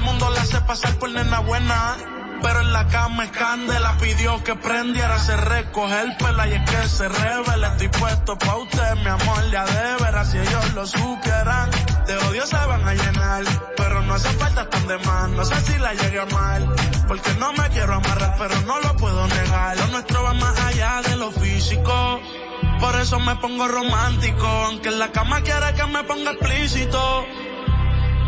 Pasar 0.65 0.95
por 0.95 1.09
nena 1.09 1.39
buena. 1.39 1.97
Pero 2.41 2.61
en 2.61 2.73
la 2.73 2.87
cama 2.87 3.25
es 3.25 3.31
candela, 3.31 3.97
pidió 3.99 4.43
que 4.43 4.55
prendiera, 4.55 5.19
se 5.19 5.37
recoge 5.37 6.01
el 6.01 6.17
pela 6.17 6.47
y 6.47 6.53
es 6.53 6.69
que 6.69 6.87
se 6.87 7.07
revela. 7.07 7.67
Estoy 7.73 7.89
puesto 7.89 8.37
pa' 8.37 8.55
usted, 8.55 8.95
mi 8.95 9.07
amor, 9.07 9.51
ya 9.51 9.63
de 9.63 10.03
veras, 10.03 10.31
si 10.31 10.39
ellos 10.39 10.73
lo 10.73 10.87
supieran. 10.87 11.69
De 12.07 12.17
odio 12.17 12.47
se 12.47 12.55
van 12.55 12.87
a 12.87 12.93
llenar, 12.95 13.43
pero 13.77 14.01
no 14.01 14.15
hace 14.15 14.29
falta 14.29 14.67
tan 14.69 14.87
de 14.87 14.97
más. 14.99 15.29
No 15.29 15.45
sé 15.45 15.61
si 15.61 15.77
la 15.77 15.93
llegué 15.93 16.19
a 16.19 16.25
mal, 16.25 16.67
porque 17.07 17.31
no 17.35 17.53
me 17.53 17.69
quiero 17.69 17.93
amarrar, 17.93 18.35
pero 18.39 18.59
no 18.61 18.79
lo 18.79 18.95
puedo 18.95 19.27
negar. 19.27 19.77
Lo 19.77 19.87
nuestro 19.87 20.23
va 20.23 20.33
más 20.33 20.59
allá 20.61 21.01
de 21.03 21.17
lo 21.17 21.31
físico. 21.31 22.19
Por 22.79 22.95
eso 22.95 23.19
me 23.19 23.35
pongo 23.35 23.67
romántico, 23.67 24.47
aunque 24.47 24.89
en 24.89 24.97
la 24.97 25.11
cama 25.11 25.41
quiere 25.41 25.75
que 25.75 25.85
me 25.85 26.03
ponga 26.05 26.31
explícito. 26.31 27.25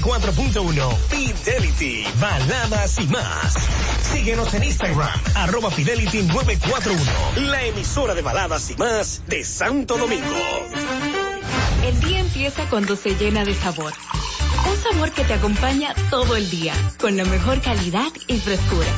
94.1 0.00 0.96
Fidelity, 1.08 2.04
baladas 2.20 2.98
y 2.98 3.06
más. 3.08 3.54
Síguenos 4.12 4.52
en 4.54 4.64
Instagram, 4.64 5.08
arroba 5.34 5.70
Fidelity 5.70 6.22
941, 6.22 7.48
la 7.48 7.64
emisora 7.64 8.14
de 8.14 8.22
baladas 8.22 8.70
y 8.70 8.76
más 8.76 9.22
de 9.26 9.44
Santo 9.44 9.96
Domingo. 9.96 10.26
El 11.84 12.00
día 12.00 12.20
empieza 12.20 12.68
cuando 12.68 12.96
se 12.96 13.14
llena 13.14 13.44
de 13.44 13.54
sabor. 13.54 13.92
Un 14.68 14.76
sabor 14.82 15.12
que 15.12 15.24
te 15.24 15.34
acompaña 15.34 15.94
todo 16.10 16.36
el 16.36 16.50
día, 16.50 16.74
con 17.00 17.16
la 17.16 17.24
mejor 17.24 17.60
calidad 17.60 18.10
y 18.26 18.38
frescura. 18.38 18.88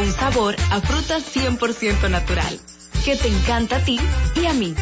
Un 0.00 0.12
sabor 0.12 0.56
a 0.70 0.80
fruta 0.80 1.18
100% 1.18 2.08
natural, 2.08 2.58
que 3.04 3.16
te 3.16 3.28
encanta 3.28 3.76
a 3.76 3.84
ti 3.84 4.00
y 4.34 4.46
a 4.46 4.54
mí. 4.54 4.74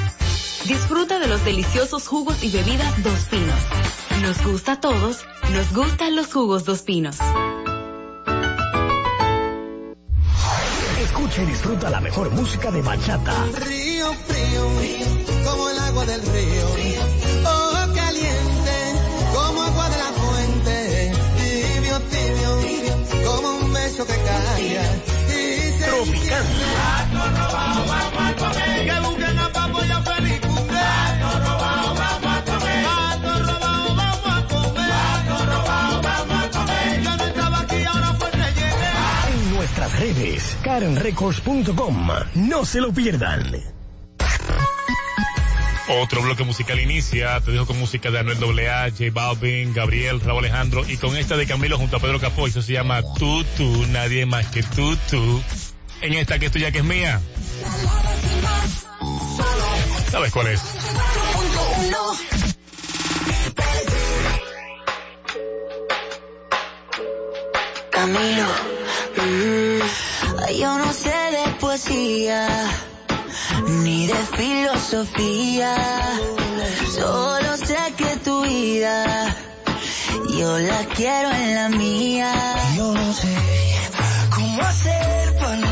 Disfruta 0.66 1.18
de 1.18 1.26
los 1.26 1.44
deliciosos 1.44 2.06
jugos 2.06 2.42
y 2.42 2.50
bebidas 2.50 3.02
Dos 3.02 3.20
Pinos. 3.24 3.60
Nos 4.18 4.44
gusta 4.44 4.72
a 4.72 4.80
todos, 4.80 5.24
nos 5.52 5.72
gustan 5.72 6.16
los 6.16 6.32
jugos 6.32 6.64
Dos 6.64 6.82
Pinos. 6.82 7.16
Escucha 11.00 11.42
y 11.42 11.46
disfruta 11.46 11.90
la 11.90 12.00
mejor 12.00 12.30
música 12.30 12.70
de 12.70 12.82
bachata. 12.82 13.34
Río 13.66 14.12
frío, 14.12 14.62
como 15.44 15.70
el 15.70 15.78
agua 15.78 16.04
del 16.06 16.20
río. 16.22 16.66
Ojo 17.44 17.94
caliente, 17.94 18.76
como 19.34 19.62
agua 19.62 19.88
de 19.88 19.98
la 19.98 20.12
fuente. 20.12 21.12
Tibio, 21.38 22.00
tibio, 22.10 23.26
como 23.26 23.56
un 23.58 23.72
beso 23.72 24.06
que 24.06 24.14
cae. 24.14 24.50
Y 24.66 25.60
redes, 40.00 40.56
karenrecords.com. 40.62 42.08
No 42.34 42.64
se 42.64 42.80
lo 42.80 42.90
pierdan. 42.92 43.52
Otro 46.02 46.22
bloque 46.22 46.42
musical 46.44 46.80
inicia, 46.80 47.40
te 47.40 47.50
dejo 47.50 47.66
con 47.66 47.78
música 47.78 48.10
de 48.10 48.20
Anuel 48.20 48.66
AA, 48.66 48.90
J 48.90 49.04
Balvin, 49.12 49.74
Gabriel, 49.74 50.20
Raúl 50.20 50.44
Alejandro 50.44 50.88
y 50.88 50.96
con 50.96 51.16
esta 51.16 51.36
de 51.36 51.46
Camilo 51.46 51.76
junto 51.76 51.96
a 51.96 52.00
Pedro 52.00 52.18
Capó, 52.18 52.46
eso 52.46 52.62
se 52.62 52.72
llama 52.72 53.02
Tú, 53.18 53.44
Tú, 53.56 53.86
nadie 53.88 54.24
más 54.24 54.46
que 54.46 54.62
tú, 54.62 54.96
tú. 55.10 55.42
En 56.00 56.14
esta 56.14 56.38
que 56.38 56.46
es 56.46 56.52
tuya, 56.52 56.70
que 56.70 56.78
es 56.78 56.84
mía. 56.84 57.20
¿Sabes 60.10 60.32
cuál 60.32 60.46
es? 60.46 60.62
Camilo, 67.90 68.46
mm, 69.22 70.54
yo 70.58 70.78
no 70.78 70.92
sé 70.92 71.10
de 71.10 71.52
poesía 71.60 72.48
ni 73.82 74.06
de 74.06 74.14
filosofía, 74.14 75.76
solo 76.94 77.56
sé 77.56 77.78
que 77.96 78.16
tu 78.24 78.42
vida 78.42 79.36
yo 80.40 80.58
la 80.58 80.84
quiero 80.94 81.30
en 81.32 81.54
la 81.54 81.68
mía. 81.68 82.32
Yo 82.76 82.94
no 82.94 83.12
sé 83.12 83.36
cómo 84.34 84.62
hacer 84.62 85.36
para 85.36 85.69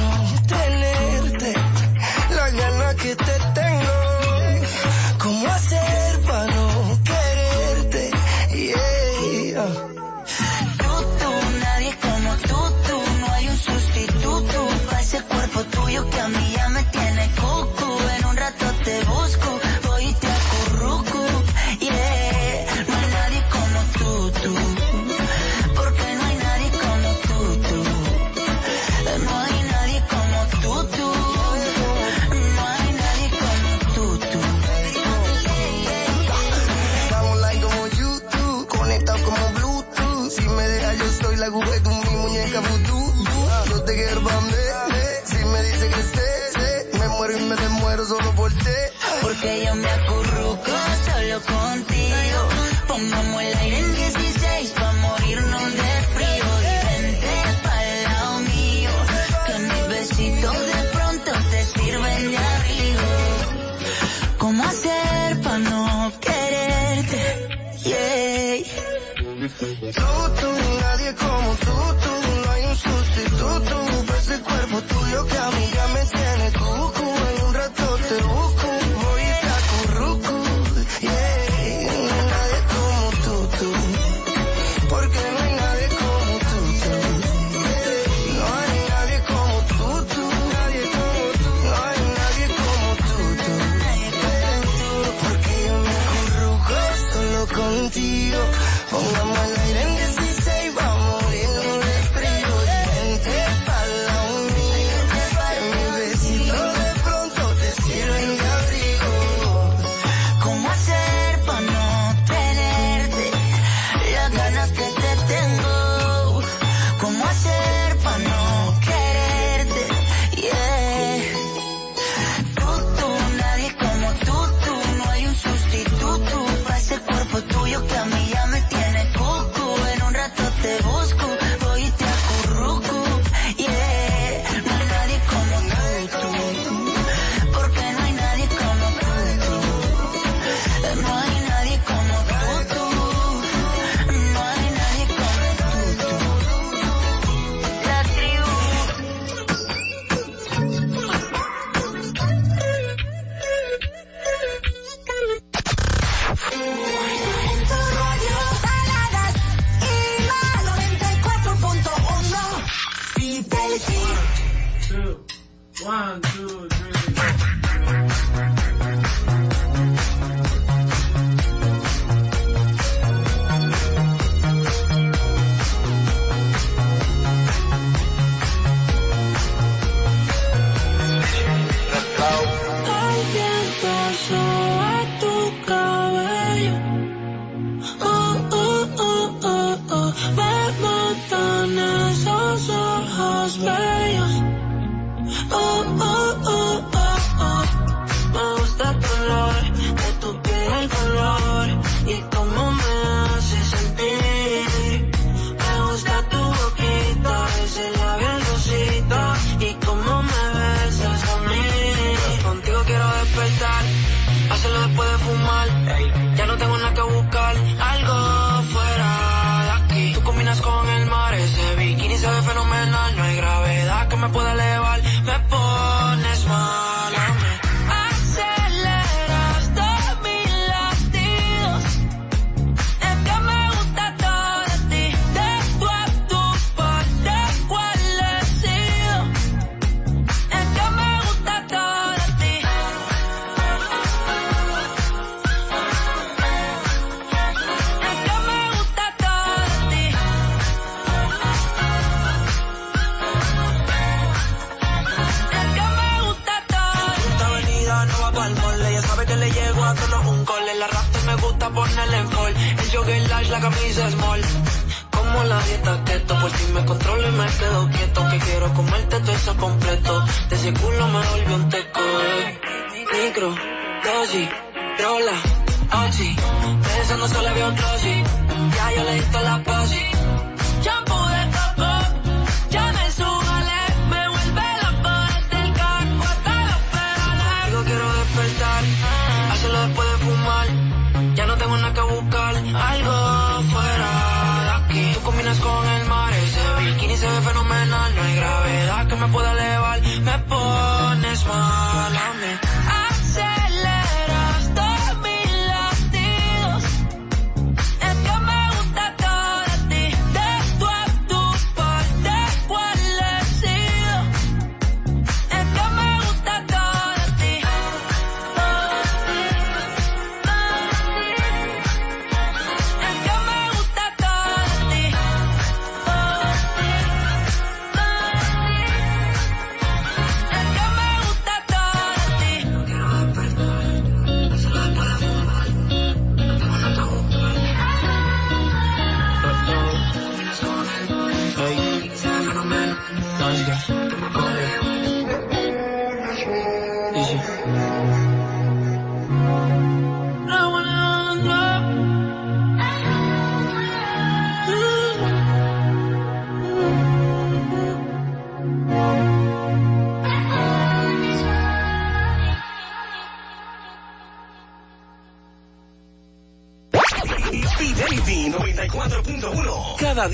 Pongamos 52.98 53.42
el 53.42 53.56
aire 53.58 53.78
en 53.78 53.94
16 53.94 54.70
pa' 54.70 54.92
morirnos 54.92 55.72
de 55.80 55.90
frío. 56.14 56.48
Y 56.66 56.76
vente 56.88 57.34
pa'l 57.62 58.02
lado 58.04 58.40
mío, 58.40 58.90
que 59.46 59.54
mis 59.68 59.84
besitos 59.88 60.58
de 60.72 60.80
pronto 60.94 61.30
te 61.50 61.60
sirven 61.64 62.30
de 62.32 62.38
abrigo. 62.38 63.08
¿Cómo 64.38 64.64
hacer 64.64 65.40
pa' 65.42 65.58
no 65.58 66.12
quererte? 66.20 67.22
Tú, 69.98 70.10
tú, 70.40 70.50
nadie 70.80 71.14
como 71.14 71.50
tú, 71.54 71.76
tú, 72.02 72.12
no 72.44 72.50
hay 72.50 72.64
un 72.66 72.76
sustituto 72.76 73.88
ese 74.18 74.40
cuerpo 74.40 74.82
tuyo 74.82 75.26
que 75.26 75.38
a 75.38 75.50
mí 75.52 75.67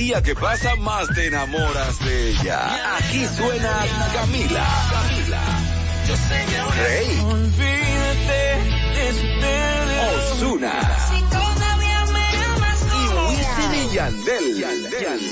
día 0.04 0.20
que 0.22 0.34
pasa 0.34 0.74
más 0.76 1.08
te 1.14 1.26
enamoras 1.28 1.98
de 2.00 2.30
ella. 2.30 2.96
Aquí 2.98 3.26
suena 3.26 3.86
Camila. 4.12 4.66
Camila. 4.90 5.40
Yo 6.06 6.14
sé 6.16 6.44
que 6.50 6.60
Rey. 6.82 7.20
Olvídate 7.24 8.58
Ozuna. 10.18 10.72
Si 11.08 11.22
todavía 11.22 12.04
me 12.12 12.24
amas 12.44 12.80
Y 12.82 12.84
Wisin 13.30 13.74
y 13.74 13.76
Yandel. 13.94 14.46
Yandel. 14.60 15.22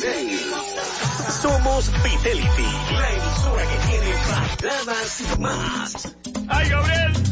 Somos 1.43 1.90
Fidelity, 1.90 2.70
la 2.93 3.11
emisora 3.11 3.65
que 3.69 3.77
tiene 3.89 4.11
baladas 4.31 5.20
y 5.20 5.23
más. 5.39 6.09
¡Ay, 6.49 6.69
Gabriel! 6.70 7.12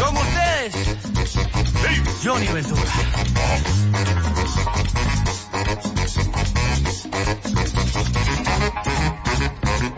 Con 0.00 0.16
ustedes, 0.16 0.74
Johnny 2.24 2.46
Ventura. 2.46 2.82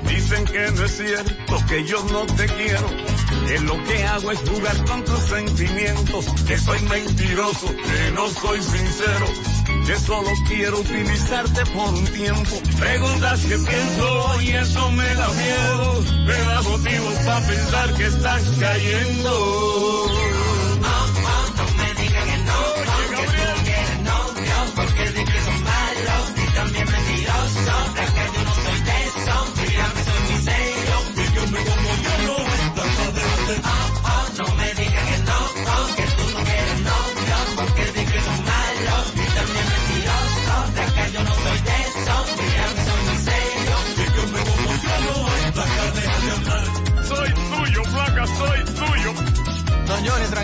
Dicen 0.09 0.45
que 0.47 0.71
no 0.71 0.85
es 0.85 0.97
cierto, 0.97 1.67
que 1.69 1.85
yo 1.85 2.03
no 2.05 2.25
te 2.25 2.47
quiero, 2.47 2.89
que 3.47 3.61
lo 3.61 3.85
que 3.85 4.05
hago 4.05 4.31
es 4.31 4.39
jugar 4.41 4.85
con 4.87 5.05
tus 5.05 5.19
sentimientos, 5.21 6.27
que 6.47 6.57
soy 6.57 6.81
mentiroso, 6.85 7.67
que 7.67 8.11
no 8.15 8.29
soy 8.31 8.63
sincero, 8.63 9.27
que 9.87 9.97
solo 9.97 10.31
quiero 10.49 10.79
utilizarte 10.81 11.67
por 11.67 11.93
un 11.93 12.07
tiempo. 12.07 12.63
Preguntas 12.79 13.41
que 13.41 13.59
pienso 13.59 14.41
y 14.41 14.51
eso 14.53 14.91
me 14.93 15.15
da 15.15 15.29
miedo, 15.29 16.05
me 16.25 16.39
da 16.39 16.63
motivos 16.63 17.15
para 17.27 17.47
pensar 17.47 17.95
que 17.95 18.07
estás 18.07 18.43
cayendo. 18.59 20.34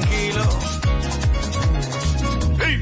Tranquilo. 0.00 0.44
Hey. 2.58 2.76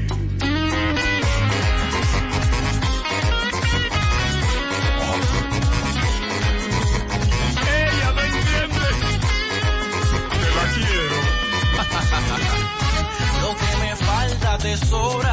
Ella 7.67 8.11
no 8.11 8.21
entiende. 8.21 8.87
Te 10.31 10.47
la 10.55 10.65
quiero. 10.75 11.17
Lo 13.41 13.51
que 13.55 13.71
me 13.79 13.91
falta 13.95 14.57
te 14.57 14.77
sobra, 14.77 15.28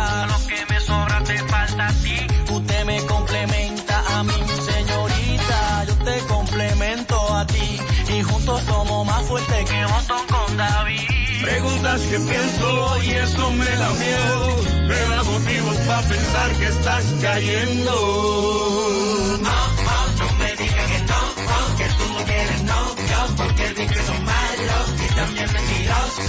Preguntas 11.97 12.11
que 12.11 12.19
pienso 12.31 13.03
y 13.05 13.11
eso 13.11 13.51
me 13.53 13.65
da 13.65 13.89
miedo. 13.91 14.57
Me 14.87 14.99
da 14.99 15.23
motivos 15.23 15.77
para 15.87 16.03
pensar 16.03 16.53
que 16.57 16.67
estás 16.67 17.05
cayendo. 17.23 17.93
no 19.41 20.33
me 20.39 20.57
digas 20.57 20.91
que 20.91 20.99
no, 21.01 21.21
que 21.79 21.85
tú 21.97 22.05
no 22.13 22.25
quieres 22.25 22.63
novio, 22.65 23.19
porque 23.37 23.75
que 23.75 24.03
son 24.03 24.25
malos 24.25 24.95
y 25.05 25.15
también 25.15 25.53
mentirosos. 25.53 26.27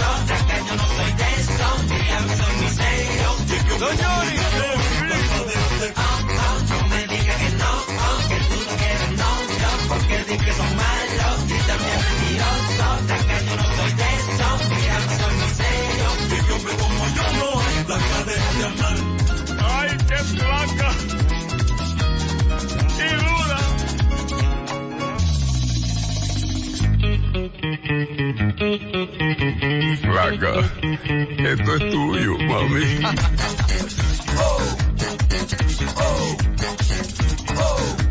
No 0.77 0.85
soy 0.88 1.11
de 1.14 1.27
eso, 1.35 1.69
dígame 1.89 2.38
soy 2.38 2.56
miserio. 2.64 3.30
Don 3.80 3.98
Johnny, 3.98 4.35
no 6.69 6.77
me 6.88 7.02
digas 7.07 7.38
que 7.38 7.49
no, 7.57 7.72
que 8.30 8.38
tú 8.48 8.57
no 8.68 8.73
quieres 8.77 9.11
novio, 9.11 9.69
porque 9.89 10.15
di 10.30 10.38
que 10.38 10.53
son 10.53 10.76
malos 10.77 11.38
y 11.45 11.57
también 11.68 11.99
mentirosos. 12.07 13.37
Ay, 19.64 19.98
qué 20.07 20.18
flaca. 20.18 20.89
Y 22.98 23.07
dura. 23.23 23.60
Flaca, 30.02 30.53
esto 31.52 31.76
es 31.76 31.84
tuyo, 31.91 32.34
mami. 32.39 32.88
No 37.56 38.07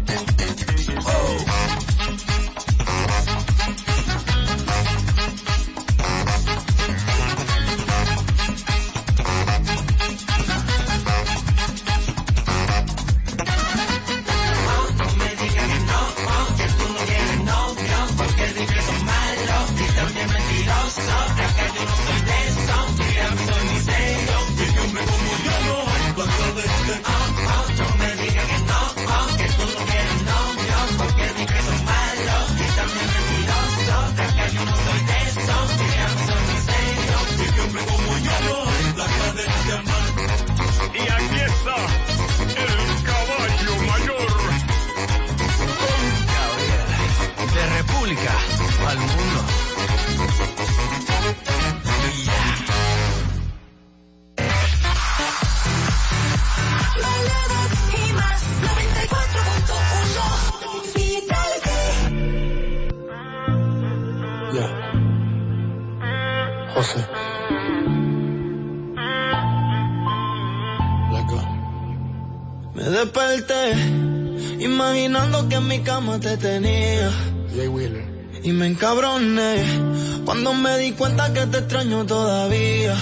que 81.32 81.46
te 81.46 81.58
extraño 81.58 82.06
todavía. 82.06 82.96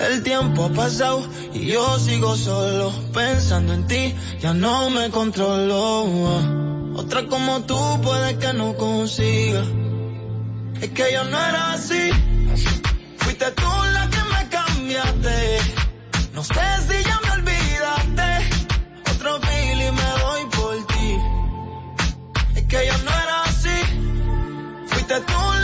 El 0.00 0.22
tiempo 0.22 0.64
ha 0.64 0.68
pasado 0.70 1.22
y 1.52 1.66
yo 1.66 1.98
sigo 1.98 2.36
solo 2.36 2.92
pensando 3.12 3.72
en 3.72 3.86
ti, 3.86 4.14
ya 4.40 4.52
no 4.52 4.90
me 4.90 5.10
controlo. 5.10 6.04
Otra 6.96 7.26
como 7.26 7.62
tú 7.62 7.78
puede 8.02 8.38
que 8.38 8.52
no 8.52 8.76
consiga. 8.76 9.62
Es 10.80 10.90
que 10.90 11.12
yo 11.12 11.24
no 11.24 11.38
era 11.38 11.72
así. 11.72 12.10
Fuiste 13.18 13.50
tú 13.52 13.70
la 13.92 14.08
que 14.10 14.22
me 14.34 14.48
cambiaste. 14.48 15.58
No 16.34 16.42
sé 16.44 16.64
si 16.88 17.04
ya 17.04 17.20
me 17.24 17.30
olvidaste. 17.38 18.30
Otro 19.12 19.38
y 19.38 19.90
me 19.90 20.10
doy 20.22 20.44
por 20.56 20.86
ti. 20.88 21.16
Es 22.56 22.64
que 22.64 22.86
yo 22.86 22.98
no 22.98 23.10
era 23.10 23.42
así. 23.44 23.78
Fuiste 24.88 25.20
tú 25.20 25.40
la 25.62 25.63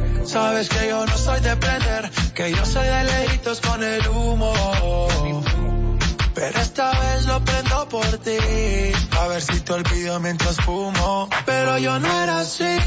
Sabes 0.31 0.69
que 0.69 0.87
yo 0.87 1.05
no 1.05 1.17
soy 1.17 1.41
de 1.41 1.57
prender, 1.57 2.09
que 2.33 2.51
yo 2.51 2.65
soy 2.65 2.87
de 2.87 3.03
lejitos 3.03 3.59
con 3.59 3.83
el 3.83 4.07
humo. 4.07 4.53
Pero 6.33 6.57
esta 6.57 6.89
vez 7.01 7.25
lo 7.25 7.43
prendo 7.43 7.89
por 7.89 8.07
ti, 8.19 8.37
a 9.19 9.27
ver 9.27 9.41
si 9.41 9.59
te 9.59 9.73
olvido 9.73 10.21
mientras 10.21 10.55
fumo. 10.55 11.27
Pero 11.45 11.77
yo 11.79 11.99
no 11.99 12.09
era 12.23 12.39
así, 12.39 12.77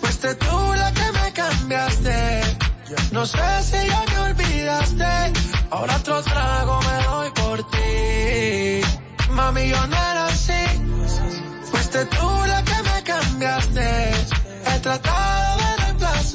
fuiste 0.00 0.36
tú 0.36 0.72
la 0.74 0.90
que 0.92 1.12
me 1.20 1.32
cambiaste. 1.34 2.42
No 3.12 3.26
sé 3.26 3.62
si 3.62 3.86
ya 3.86 4.04
me 4.10 4.18
olvidaste, 4.30 5.32
ahora 5.68 5.96
otro 5.96 6.22
trago 6.22 6.80
me 6.80 7.04
doy 7.04 7.30
por 7.42 7.70
ti. 7.70 8.80
Mami, 9.32 9.68
yo 9.68 9.86
no 9.86 9.96
era 9.96 10.26
así, 10.28 10.64
fuiste 11.70 12.06
tú 12.06 12.30
la 12.46 12.62
que 12.64 12.82
me 12.88 13.02
cambiaste. 13.02 14.12
He 14.64 14.78
tratado 14.80 15.58
de 15.58 15.67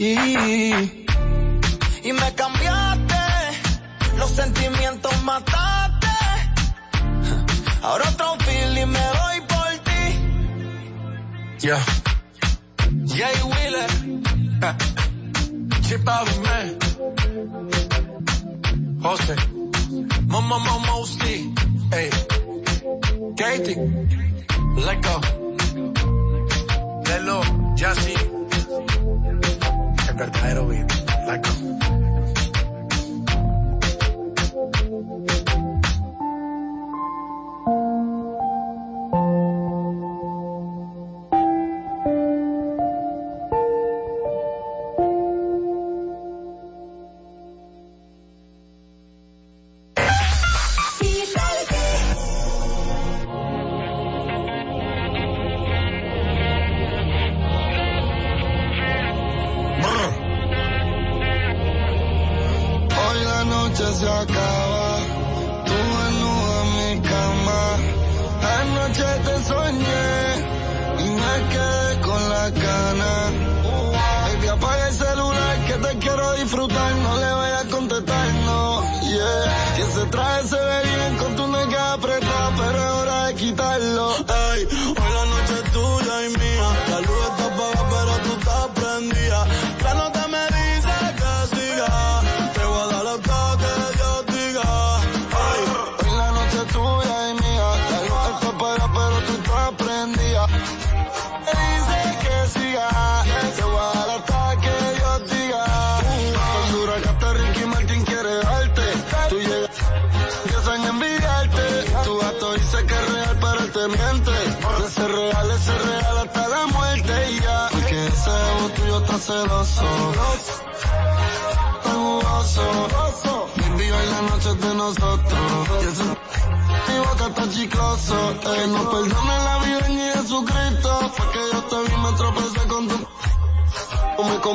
Y, 0.00 0.14
y 2.04 2.12
me 2.12 2.34
cambiaste, 2.36 3.16
los 4.16 4.30
sentimientos 4.30 5.12
mataste. 5.24 6.06
Ahora 7.82 8.08
otro 8.08 8.36
feeling 8.44 8.86
me 8.86 9.00
doy 9.00 9.40
por 9.48 9.78
ti. 9.84 11.66
Yeah. 11.66 11.84
Jay 13.06 13.42
Wheeler. 13.42 13.88
Chip 15.82 16.08
out 16.08 16.28
of 16.28 16.42
man. 16.42 16.78
Jose. 19.02 19.36
Mama 20.28 20.58
Mama. 20.60 20.88
Hey. 21.90 22.10
Katie. 23.36 23.76
Let 24.76 25.02
go. 25.02 25.20
Lelo. 27.04 27.42
Jassy. 27.76 28.27
El 30.18 30.24
verdadero 30.24 30.66
beat. 30.66 30.92
Let 31.26 31.87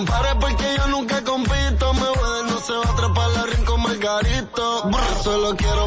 compares 0.05 0.35
porque 0.35 0.63
yo 0.77 0.87
nunca 0.87 1.23
compito. 1.23 1.93
Me 1.93 2.01
voy 2.01 2.49
no 2.49 2.59
se 2.59 2.73
va 2.73 2.83
a 2.83 2.93
atrapar 2.93 3.29
la 3.31 3.43
rincón 3.45 3.81
margarito. 3.81 4.89
Solo 5.23 5.55
quiero 5.55 5.82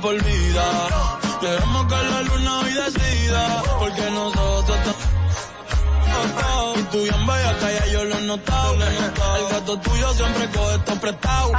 Por 0.00 0.22
vida. 0.24 0.64
Dejemos 1.40 1.86
que 1.86 1.94
la 1.94 2.22
luna 2.22 2.58
hoy 2.58 2.72
decida. 2.72 3.62
Porque 3.78 4.10
nosotros 4.10 4.76
y 6.76 6.82
tú 6.84 7.02
bien 7.02 7.26
bella, 7.26 7.58
ya 7.60 7.86
yo 7.92 8.04
lo 8.04 8.18
he 8.18 8.22
notado. 8.22 8.74
El 8.74 9.48
gato 9.50 9.78
tuyo 9.78 10.12
siempre 10.14 10.48
coge 10.50 10.74
esto 10.74 10.94
prestado. 11.00 11.52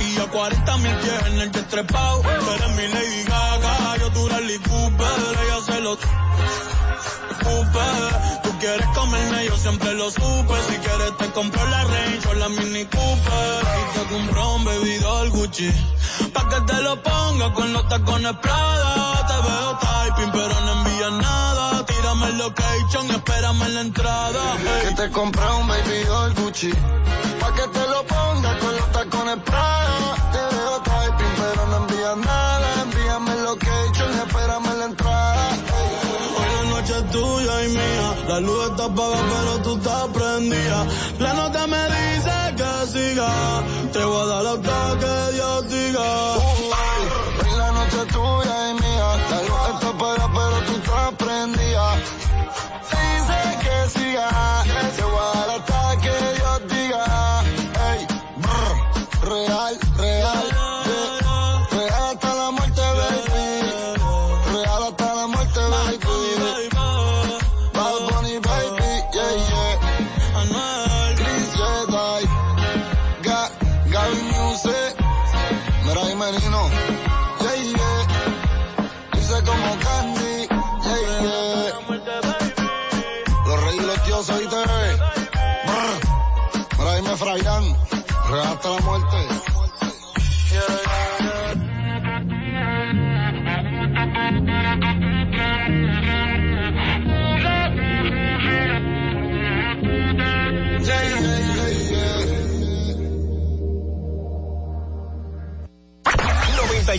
Y 0.00 0.14
yo 0.14 0.30
40 0.30 0.76
mil 0.78 0.96
pies 0.96 1.26
en 1.26 1.40
el 1.40 1.50
que. 1.50 1.60
Tú 1.60 2.50
eres 2.50 2.70
mi 2.76 2.88
Lady 2.88 3.24
Gaga, 3.24 3.96
yo 3.98 4.10
tu 4.12 4.28
Rally 4.28 4.58
Cooper. 4.60 5.06
Ella 5.44 5.60
se 5.66 5.80
lo 5.80 5.96
Tú 8.42 8.43
quieres 8.64 8.86
comerme, 8.94 9.44
yo 9.44 9.56
siempre 9.56 9.92
lo 9.94 10.10
supe. 10.10 10.54
Si 10.68 10.76
quieres 10.78 11.16
te 11.18 11.26
compro 11.32 11.62
la 11.68 11.84
Range 11.84 12.28
o 12.28 12.34
la 12.34 12.48
Mini 12.48 12.84
Cooper. 12.86 13.62
Y 13.80 13.98
te 13.98 14.04
compro 14.12 14.54
un 14.54 14.64
bebido 14.64 15.30
Gucci. 15.30 15.70
Pa' 16.32 16.48
que 16.48 16.60
te 16.62 16.80
lo 16.82 17.02
ponga 17.02 17.52
con 17.52 17.72
los 17.74 17.86
tacones 17.88 18.36
Prada. 18.40 19.26
Te 19.28 19.36
veo 19.48 19.78
typing, 19.84 20.32
pero 20.32 20.60
no 20.60 20.72
envías 20.78 21.12
nada. 21.12 21.84
Tírame 21.84 22.26
el 22.28 22.38
location 22.38 23.10
espérame 23.10 23.62
en 23.66 23.74
la 23.74 23.80
entrada. 23.82 24.42
Que 24.82 24.94
te 24.94 25.10
compré 25.10 25.46
un 25.60 25.68
baby 25.68 26.04
doll 26.06 26.34
Gucci. 26.34 26.72
Pa' 27.40 27.54
que 27.54 27.68
te 27.68 27.88
lo 27.92 28.06
ponga 28.06 28.58
con 28.60 28.76
los 28.76 28.92
tacones 28.92 29.36
Prada. 29.44 30.03
La 38.84 38.90
luz 38.90 38.98
está 38.98 39.02
apagada, 39.02 39.22
pero 39.30 39.62
tú 39.62 39.76
estás 39.78 40.08
prendida. 40.08 40.86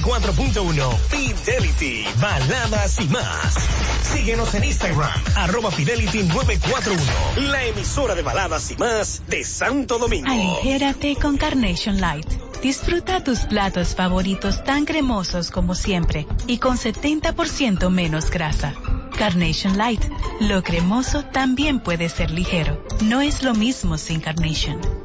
94.1 0.01 0.97
Fidelity, 1.09 2.05
baladas 2.19 2.99
y 2.99 3.07
más. 3.07 3.55
Síguenos 4.01 4.53
en 4.53 4.65
Instagram, 4.65 5.09
arroba 5.35 5.71
Fidelity 5.71 6.23
941, 6.23 7.49
la 7.49 7.63
emisora 7.63 8.13
de 8.13 8.21
baladas 8.21 8.71
y 8.71 8.75
más 8.75 9.23
de 9.27 9.43
Santo 9.43 9.97
Domingo. 9.97 10.29
Aligérate 10.29 11.15
con 11.15 11.37
Carnation 11.37 12.01
Light. 12.01 12.27
Disfruta 12.61 13.23
tus 13.23 13.41
platos 13.41 13.95
favoritos 13.95 14.63
tan 14.63 14.85
cremosos 14.85 15.49
como 15.49 15.75
siempre 15.75 16.27
y 16.47 16.57
con 16.57 16.77
70% 16.77 17.89
menos 17.89 18.29
grasa. 18.29 18.73
Carnation 19.17 19.77
Light. 19.77 20.03
Lo 20.41 20.61
cremoso 20.61 21.23
también 21.23 21.79
puede 21.79 22.09
ser 22.09 22.31
ligero. 22.31 22.83
No 23.01 23.21
es 23.21 23.43
lo 23.43 23.53
mismo 23.53 23.97
sin 23.97 24.19
Carnation. 24.19 25.04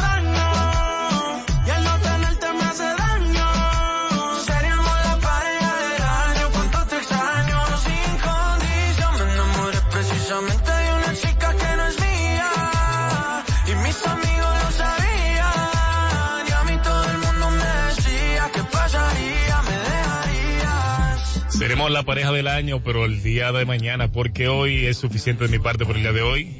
Pareja 22.03 22.31
del 22.31 22.47
año, 22.47 22.81
pero 22.83 23.05
el 23.05 23.23
día 23.23 23.51
de 23.51 23.65
mañana, 23.65 24.11
porque 24.11 24.47
hoy 24.47 24.85
es 24.85 24.97
suficiente 24.97 25.45
de 25.45 25.49
mi 25.49 25.59
parte 25.59 25.85
por 25.85 25.95
el 25.95 26.01
día 26.01 26.13
de 26.13 26.21
hoy. 26.21 26.57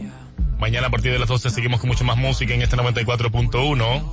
Mañana 0.60 0.88
a 0.88 0.90
partir 0.90 1.12
de 1.12 1.20
las 1.20 1.28
12 1.28 1.50
seguimos 1.50 1.80
con 1.80 1.90
mucho 1.90 2.04
más 2.04 2.18
música 2.18 2.54
en 2.54 2.62
este 2.62 2.78
94.1. 2.78 4.12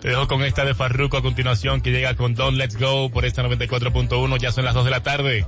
Te 0.00 0.08
dejo 0.08 0.26
con 0.26 0.42
esta 0.42 0.64
de 0.64 0.74
Farruko 0.74 1.16
a 1.16 1.22
continuación 1.22 1.80
que 1.80 1.90
llega 1.90 2.14
con 2.16 2.34
Don't 2.34 2.56
Let's 2.56 2.76
Go 2.76 3.10
por 3.10 3.24
esta 3.24 3.42
94.1. 3.42 4.38
Ya 4.38 4.52
son 4.52 4.64
las 4.64 4.74
2 4.74 4.84
de 4.84 4.90
la 4.90 5.02
tarde. 5.02 5.46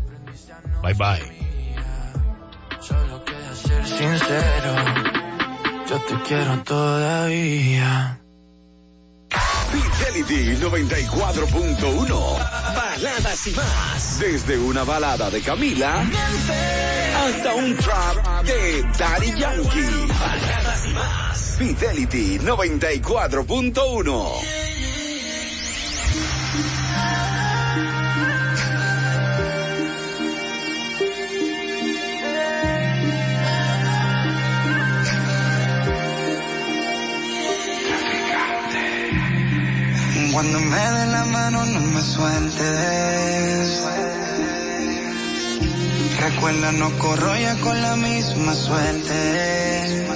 Bye 0.82 0.94
bye. 0.94 1.38
ser 3.54 3.86
sincero, 3.86 4.74
yo 5.88 5.98
te 6.00 6.22
quiero 6.28 6.62
todavía. 6.62 8.20
Fidelity 9.98 10.56
94.1. 10.56 12.38
Baladas 12.76 13.46
y 13.48 13.50
más. 13.50 14.20
Desde 14.20 14.56
una 14.56 14.84
balada 14.84 15.28
de 15.28 15.42
Camila 15.42 16.06
hasta 17.16 17.54
un 17.54 17.76
trap 17.76 18.44
de 18.44 18.84
Daddy 18.96 19.34
Yankee. 19.36 20.06
Baladas 20.06 20.86
y 20.86 20.94
más. 20.94 21.56
Fidelity 21.58 22.38
94.1. 22.38 24.32
Cuando 40.38 40.60
me 40.60 40.76
den 40.76 41.10
la 41.10 41.24
mano 41.24 41.66
no 41.66 41.80
me 41.80 42.00
sueltes. 42.00 43.82
Recuerda, 46.20 46.70
no 46.70 46.96
corro 46.96 47.36
ya 47.36 47.56
con 47.56 47.82
la 47.82 47.96
misma 47.96 48.54
suerte. 48.54 50.06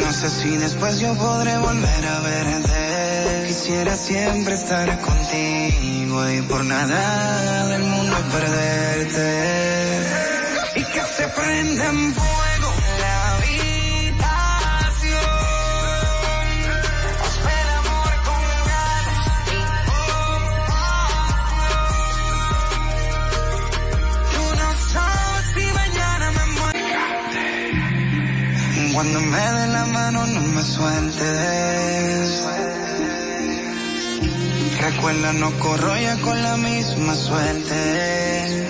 No 0.00 0.12
sé 0.12 0.30
si 0.30 0.58
después 0.58 1.00
yo 1.00 1.12
podré 1.16 1.58
volver 1.58 2.06
a 2.06 2.20
verte. 2.20 3.44
Quisiera 3.48 3.96
siempre 3.96 4.54
estar 4.54 5.00
contigo 5.00 6.30
y 6.30 6.42
por 6.42 6.64
nada 6.64 7.66
del 7.66 7.82
mundo 7.82 8.16
perderte. 8.30 9.98
Y 10.76 10.84
que 10.84 11.02
se 11.02 11.26
prenda 11.26 11.88
en 11.88 12.14
Cuando 29.00 29.18
me 29.18 29.40
den 29.40 29.72
la 29.72 29.86
mano 29.86 30.26
no 30.26 30.42
me 30.42 30.62
sueltes. 30.62 32.44
Recuerda, 34.78 35.32
no 35.32 35.58
corro 35.58 35.94
con 36.22 36.42
la 36.42 36.58
misma 36.58 37.14
suerte. 37.14 38.68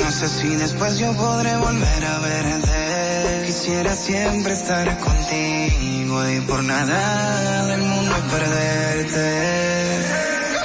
No 0.00 0.10
sé 0.12 0.28
si 0.28 0.54
después 0.54 0.98
yo 1.00 1.12
podré 1.16 1.56
volver 1.56 2.04
a 2.04 2.18
verte. 2.20 3.42
Quisiera 3.46 3.96
siempre 3.96 4.52
estar 4.52 4.96
contigo 4.98 6.28
y 6.28 6.40
por 6.42 6.62
nada 6.62 7.66
del 7.66 7.82
mundo 7.82 8.14
perderte. 8.30 9.98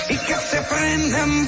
Y 0.10 0.18
que 0.18 0.36
se 0.36 0.62
prenda 0.62 1.24
en 1.24 1.48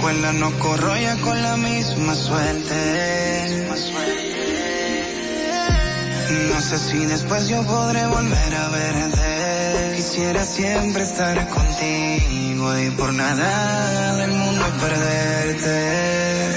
Recuerda, 0.00 0.32
no 0.32 0.50
corro 0.58 0.96
ya 0.96 1.14
con 1.18 1.42
la 1.42 1.58
misma 1.58 2.14
suerte. 2.14 3.68
No 6.48 6.60
sé 6.62 6.78
si 6.78 7.04
después 7.04 7.48
yo 7.48 7.62
podré 7.64 8.06
volver 8.06 8.54
a 8.54 8.68
verte. 8.70 9.92
Quisiera 9.96 10.42
siempre 10.46 11.02
estar 11.02 11.46
contigo 11.50 12.78
y 12.78 12.90
por 12.92 13.12
nada 13.12 14.16
del 14.16 14.32
mundo 14.32 14.64
perderte. 14.80 16.48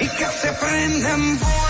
Y 0.00 0.08
que 0.08 0.26
se 0.26 0.52
prenda 0.52 1.14
en 1.14 1.38
fuego 1.38 1.65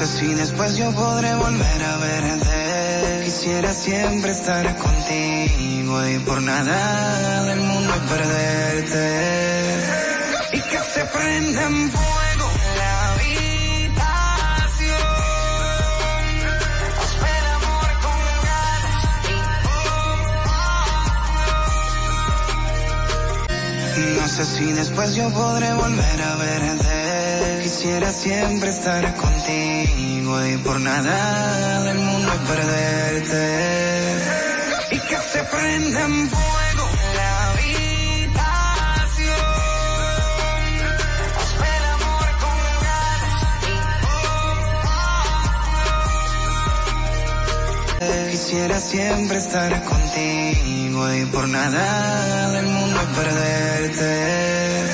No 0.00 0.06
sé 0.06 0.18
si 0.18 0.32
después 0.32 0.78
yo 0.78 0.90
podré 0.92 1.34
volver 1.34 1.84
a 1.84 1.98
verte. 1.98 3.20
Quisiera 3.22 3.70
siempre 3.70 4.30
estar 4.30 4.74
contigo 4.78 6.08
y 6.08 6.18
por 6.20 6.40
nada 6.40 7.44
del 7.44 7.60
mundo 7.60 7.92
perderte. 8.08 9.04
Y 10.54 10.60
que 10.62 10.78
se 10.78 11.04
prenda 11.04 11.66
en 11.66 11.92
No 24.16 24.28
sé 24.28 24.44
si 24.44 24.72
después 24.72 25.14
yo 25.14 25.30
podré 25.30 25.72
volver 25.74 26.22
a 26.22 26.36
verte. 26.36 27.60
Quisiera 27.62 28.10
siempre 28.10 28.70
estar 28.70 29.14
contigo 29.16 30.46
y 30.46 30.56
por 30.58 30.80
nada 30.80 31.82
del 31.84 31.98
mundo 31.98 32.32
perderte. 32.48 33.44
Y 34.92 34.98
que 34.98 35.16
se 35.16 35.44
prenda 35.44 36.04
en 36.04 36.30
Quisiera 48.30 48.78
siempre 48.78 49.38
estar 49.38 49.84
contigo 49.84 51.12
y 51.12 51.24
por 51.26 51.48
nada 51.48 52.50
del 52.52 52.66
mundo 52.66 53.00
perderte. 53.16 54.84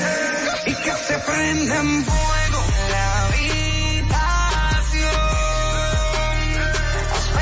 Y 0.65 0.73
que 0.73 0.91
se 0.91 1.19
prenda 1.19 1.75
en 1.75 2.03
fuego 2.03 2.65
la 2.89 3.25
habitación. 3.25 3.51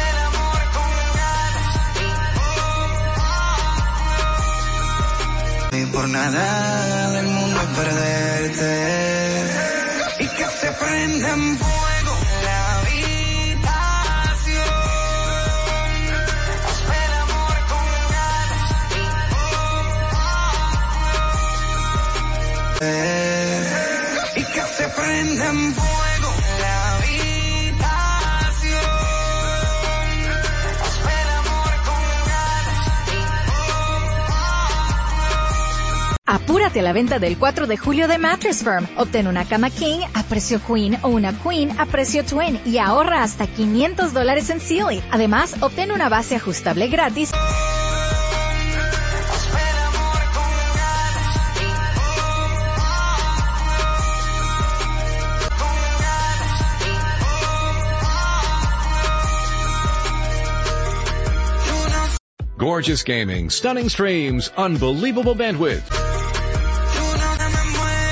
El 0.03 0.17
amor 0.27 0.61
con 0.75 0.91
ganas 1.15 1.79
y 5.71 5.85
por 5.85 6.09
nada 6.09 7.05
verte 7.85 8.73
y 10.19 10.27
que 10.27 10.45
se 10.45 10.71
prenda 10.73 11.29
en 11.33 11.57
fuego 11.57 11.74
y 22.81 24.43
que 24.43 24.61
se 24.61 24.89
prenda 24.89 25.49
en 25.49 25.73
fuego 25.73 26.33
la 26.59 26.95
habitación. 26.95 27.25
El 31.03 31.29
amor 31.29 31.73
con 31.85 32.03
Apúrate 36.25 36.79
a 36.81 36.83
la 36.83 36.91
venta 36.91 37.19
del 37.19 37.37
4 37.37 37.67
de 37.67 37.77
julio 37.77 38.09
de 38.09 38.17
Mattress 38.17 38.63
Firm. 38.63 38.87
Obtén 38.97 39.27
una 39.27 39.45
cama 39.45 39.69
king 39.69 39.99
a 40.13 40.23
precio 40.23 40.59
queen 40.61 40.97
o 41.01 41.07
una 41.09 41.31
queen 41.31 41.79
a 41.79 41.85
precio 41.85 42.25
twin 42.25 42.59
y 42.65 42.79
ahorra 42.79 43.23
hasta 43.23 43.47
500 43.47 44.11
dólares 44.11 44.49
en 44.49 44.59
Sealy. 44.59 45.01
Además, 45.11 45.55
obtén 45.61 45.93
una 45.93 46.09
base 46.09 46.35
ajustable 46.35 46.89
gratis. 46.89 47.31
Gorgeous 62.65 63.03
gaming, 63.03 63.51
stunning 63.51 63.89
streams, 63.89 64.49
unbelievable 64.57 65.35
bandwidth. 65.35 66.04